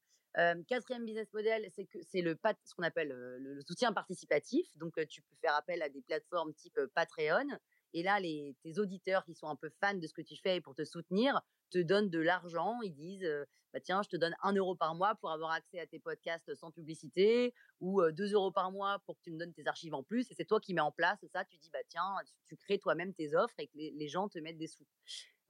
quatrième 0.67 1.05
business 1.05 1.33
model, 1.33 1.67
c'est 1.75 1.87
que 1.87 1.99
c'est 2.03 2.21
le 2.21 2.37
ce 2.65 2.75
qu'on 2.75 2.83
appelle 2.83 3.09
le, 3.09 3.61
soutien 3.63 3.93
participatif. 3.93 4.67
Donc, 4.77 4.95
tu 5.09 5.23
peux 5.23 5.37
faire 5.41 5.55
appel 5.55 5.83
à 5.83 5.89
des 5.89 6.03
plateformes 6.03 6.53
type 6.55 6.79
Patreon. 6.95 7.47
Et 7.95 8.03
là, 8.03 8.21
les, 8.21 8.55
tes 8.63 8.79
auditeurs 8.79 9.25
qui 9.25 9.35
sont 9.35 9.49
un 9.49 9.57
peu 9.57 9.71
fans 9.81 9.95
de 9.95 10.07
ce 10.07 10.13
que 10.13 10.21
tu 10.21 10.37
fais 10.37 10.61
pour 10.61 10.75
te 10.75 10.85
soutenir 10.85 11.41
te 11.71 11.79
donnent 11.79 12.11
de 12.11 12.19
l'argent. 12.19 12.81
Ils 12.83 12.93
disent, 12.93 13.29
bah 13.73 13.81
tiens, 13.81 14.03
je 14.03 14.09
te 14.11 14.17
donne 14.17 14.35
un 14.43 14.53
euro 14.53 14.75
par 14.75 14.95
mois 14.95 15.15
pour 15.15 15.31
avoir 15.31 15.53
accès 15.53 15.81
à 15.81 15.87
tes 15.87 15.99
podcasts 15.99 16.55
sans 16.55 16.71
publicité, 16.71 17.55
ou 17.81 18.03
deux 18.13 18.33
euros 18.35 18.53
par 18.53 18.71
mois 18.71 18.99
pour 19.07 19.17
que 19.17 19.23
tu 19.23 19.31
me 19.31 19.39
donnes 19.39 19.55
tes 19.55 19.67
archives 19.67 19.95
en 19.95 20.03
plus. 20.03 20.31
Et 20.31 20.35
c'est 20.35 20.45
toi 20.45 20.61
qui 20.61 20.75
mets 20.75 20.81
en 20.81 20.93
place 20.93 21.19
ça. 21.33 21.45
Tu 21.45 21.57
dis, 21.57 21.71
bah 21.71 21.79
tiens, 21.89 22.15
tu, 22.49 22.57
crées 22.57 22.79
toi-même 22.79 23.15
tes 23.15 23.35
offres 23.35 23.59
et 23.59 23.69
que 23.69 23.77
les 23.77 24.09
gens 24.09 24.29
te 24.29 24.39
mettent 24.39 24.59
des 24.59 24.67
sous 24.67 24.85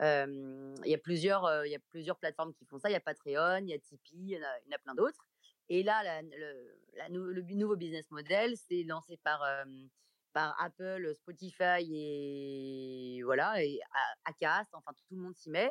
il 0.00 0.90
y 0.90 0.94
a 0.94 0.98
plusieurs, 0.98 1.64
il 1.64 1.70
y 1.70 1.74
a 1.74 1.80
plusieurs 1.90 2.18
plateformes 2.18 2.52
qui 2.54 2.64
font 2.66 2.78
ça. 2.78 2.88
Il 2.88 2.92
y 2.92 2.96
a 2.96 3.00
Patreon, 3.00 3.58
il 3.58 3.68
y 3.68 3.74
a 3.74 3.78
Tipeee, 3.78 4.16
il 4.16 4.28
y 4.30 4.38
en 4.38 4.74
a, 4.74 4.78
plein 4.78 4.94
d'autres. 4.94 5.26
Et 5.68 5.82
là, 5.82 6.22
le, 7.10 7.42
nouveau 7.54 7.76
business 7.76 8.10
model, 8.10 8.56
c'est 8.56 8.82
lancé 8.84 9.16
par 9.18 9.42
par 10.32 10.54
Apple, 10.62 11.14
Spotify 11.14 11.80
et 11.80 13.22
voilà 13.24 13.62
et 13.64 13.80
Acast. 14.26 14.68
Enfin, 14.74 14.92
tout 15.08 15.16
le 15.16 15.22
monde 15.22 15.34
s'y 15.34 15.50
met. 15.50 15.70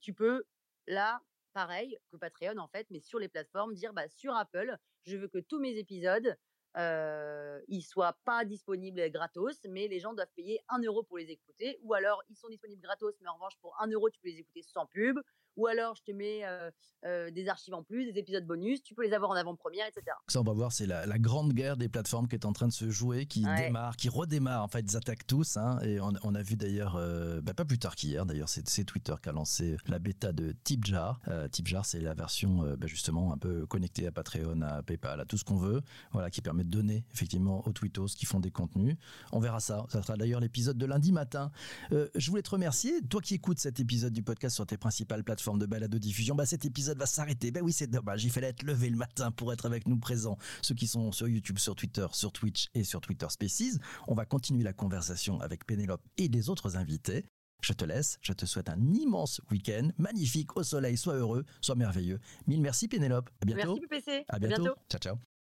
tu 0.00 0.14
peux 0.14 0.44
là, 0.86 1.20
pareil 1.52 1.98
que 2.10 2.16
Patreon 2.16 2.58
en 2.58 2.68
fait, 2.68 2.86
mais 2.90 3.00
sur 3.00 3.18
les 3.18 3.28
plateformes, 3.28 3.74
dire 3.74 3.92
bah 3.92 4.08
sur 4.08 4.36
Apple, 4.36 4.76
je 5.04 5.16
veux 5.16 5.28
que 5.28 5.38
tous 5.38 5.58
mes 5.58 5.76
épisodes 5.78 6.36
euh, 6.76 7.60
ils 7.68 7.82
soient 7.82 8.16
pas 8.24 8.44
disponibles 8.44 9.10
gratos, 9.10 9.60
mais 9.68 9.88
les 9.88 10.00
gens 10.00 10.14
doivent 10.14 10.32
payer 10.34 10.60
un 10.68 10.80
euro 10.80 11.02
pour 11.02 11.18
les 11.18 11.30
écouter, 11.30 11.78
ou 11.82 11.94
alors 11.94 12.22
ils 12.28 12.36
sont 12.36 12.48
disponibles 12.48 12.82
gratos, 12.82 13.14
mais 13.20 13.28
en 13.28 13.34
revanche 13.34 13.56
pour 13.60 13.78
un 13.80 13.88
euro 13.88 14.08
tu 14.10 14.20
peux 14.20 14.28
les 14.28 14.38
écouter 14.38 14.62
sans 14.62 14.86
pub, 14.86 15.18
ou 15.56 15.66
alors 15.66 15.94
je 15.96 16.02
te 16.02 16.12
mets 16.12 16.44
euh, 16.44 16.70
euh, 17.04 17.30
des 17.30 17.48
archives 17.48 17.74
en 17.74 17.82
plus, 17.82 18.10
des 18.10 18.18
épisodes 18.18 18.46
bonus, 18.46 18.82
tu 18.82 18.94
peux 18.94 19.04
les 19.04 19.12
avoir 19.12 19.30
en 19.30 19.34
avant-première, 19.34 19.86
etc. 19.86 20.16
Ça, 20.28 20.40
on 20.40 20.44
va 20.44 20.52
voir, 20.52 20.72
c'est 20.72 20.86
la, 20.86 21.06
grande 21.18 21.52
guerre 21.52 21.76
des 21.76 21.88
plateformes 21.88 22.26
qui 22.26 22.34
est 22.34 22.46
en 22.46 22.52
train 22.52 22.66
de 22.66 22.72
se 22.72 22.90
jouer, 22.90 23.26
qui 23.26 23.44
démarre, 23.44 23.96
qui 23.96 24.08
redémarre. 24.08 24.64
En 24.64 24.68
fait, 24.68 24.80
ils 24.80 24.96
attaquent 24.96 25.26
tous. 25.26 25.56
Hein, 25.56 25.78
et 25.82 26.00
on, 26.00 26.34
a 26.34 26.42
vu 26.42 26.56
d'ailleurs, 26.56 26.96
euh, 26.96 27.40
bah, 27.40 27.54
pas 27.54 27.64
plus 27.64 27.78
tard 27.78 27.94
qu'hier, 27.94 28.26
d'ailleurs, 28.26 28.48
c'est 28.48 28.84
Twitter 28.84 29.14
qui 29.22 29.28
a 29.28 29.32
lancé 29.32 29.76
la 29.86 29.98
bêta 29.98 30.32
de 30.32 30.52
TipJar. 30.64 31.20
TipJar, 31.50 31.84
c'est 31.84 32.00
la 32.00 32.14
version 32.14 32.74
bah, 32.76 32.86
justement 32.86 33.32
un 33.32 33.38
peu 33.38 33.66
connectée 33.66 34.06
à 34.06 34.12
Patreon, 34.12 34.62
à 34.62 34.82
PayPal, 34.82 35.20
à 35.20 35.24
tout 35.24 35.38
ce 35.38 35.44
qu'on 35.44 35.56
veut, 35.56 35.82
voilà, 36.12 36.30
qui 36.30 36.40
permet 36.40 36.64
de 36.64 36.70
donner 36.70 37.04
effectivement 37.12 37.66
aux 37.66 37.72
twittos 37.72 38.06
qui 38.16 38.26
font 38.26 38.40
des 38.40 38.50
contenus. 38.50 38.96
On 39.32 39.38
verra 39.38 39.60
ça. 39.60 39.86
Ça 39.90 40.02
sera 40.02 40.16
d'ailleurs 40.16 40.40
l'épisode 40.40 40.78
de 40.78 40.86
lundi 40.86 41.12
matin. 41.12 41.52
je 41.90 42.30
voulais 42.30 42.42
te 42.42 42.50
remercier, 42.50 43.00
toi 43.02 43.20
qui 43.20 43.34
écoutes 43.34 43.58
cet 43.58 43.80
épisode 43.80 44.12
du 44.12 44.22
podcast 44.22 44.54
sur 44.54 44.66
tes 44.66 44.76
principales 44.76 45.22
plateformes 45.24 45.41
forme 45.42 45.58
de 45.58 45.66
balado 45.66 45.98
diffusion, 45.98 46.34
bah 46.34 46.46
cet 46.46 46.64
épisode 46.64 46.98
va 46.98 47.06
s'arrêter. 47.06 47.50
Ben 47.50 47.62
oui, 47.62 47.72
c'est 47.72 47.86
dommage. 47.86 48.24
Il 48.24 48.30
fallait 48.30 48.48
être 48.48 48.62
levé 48.62 48.90
le 48.90 48.96
matin 48.96 49.30
pour 49.30 49.52
être 49.52 49.66
avec 49.66 49.86
nous 49.86 49.98
présents. 49.98 50.38
Ceux 50.62 50.74
qui 50.74 50.86
sont 50.86 51.12
sur 51.12 51.28
YouTube, 51.28 51.58
sur 51.58 51.74
Twitter, 51.74 52.06
sur 52.12 52.32
Twitch 52.32 52.68
et 52.74 52.84
sur 52.84 53.00
Twitter 53.00 53.26
Spaces. 53.28 53.78
On 54.08 54.14
va 54.14 54.24
continuer 54.24 54.62
la 54.62 54.72
conversation 54.72 55.40
avec 55.40 55.66
Pénélope 55.66 56.02
et 56.18 56.28
les 56.28 56.48
autres 56.48 56.76
invités. 56.76 57.24
Je 57.62 57.72
te 57.72 57.84
laisse, 57.84 58.18
je 58.20 58.32
te 58.32 58.44
souhaite 58.44 58.68
un 58.68 58.92
immense 58.92 59.40
week-end, 59.50 59.90
magnifique, 59.96 60.56
au 60.56 60.64
soleil, 60.64 60.96
sois 60.96 61.14
heureux, 61.14 61.44
sois 61.60 61.76
merveilleux. 61.76 62.18
Mille 62.48 62.60
merci 62.60 62.88
Pénélope, 62.88 63.30
à 63.40 63.44
bientôt. 63.44 63.78
Merci 63.90 64.04
PPC, 64.04 64.24
à 64.28 64.38
bientôt. 64.40 64.74
Ciao 64.90 64.98
ciao. 64.98 65.31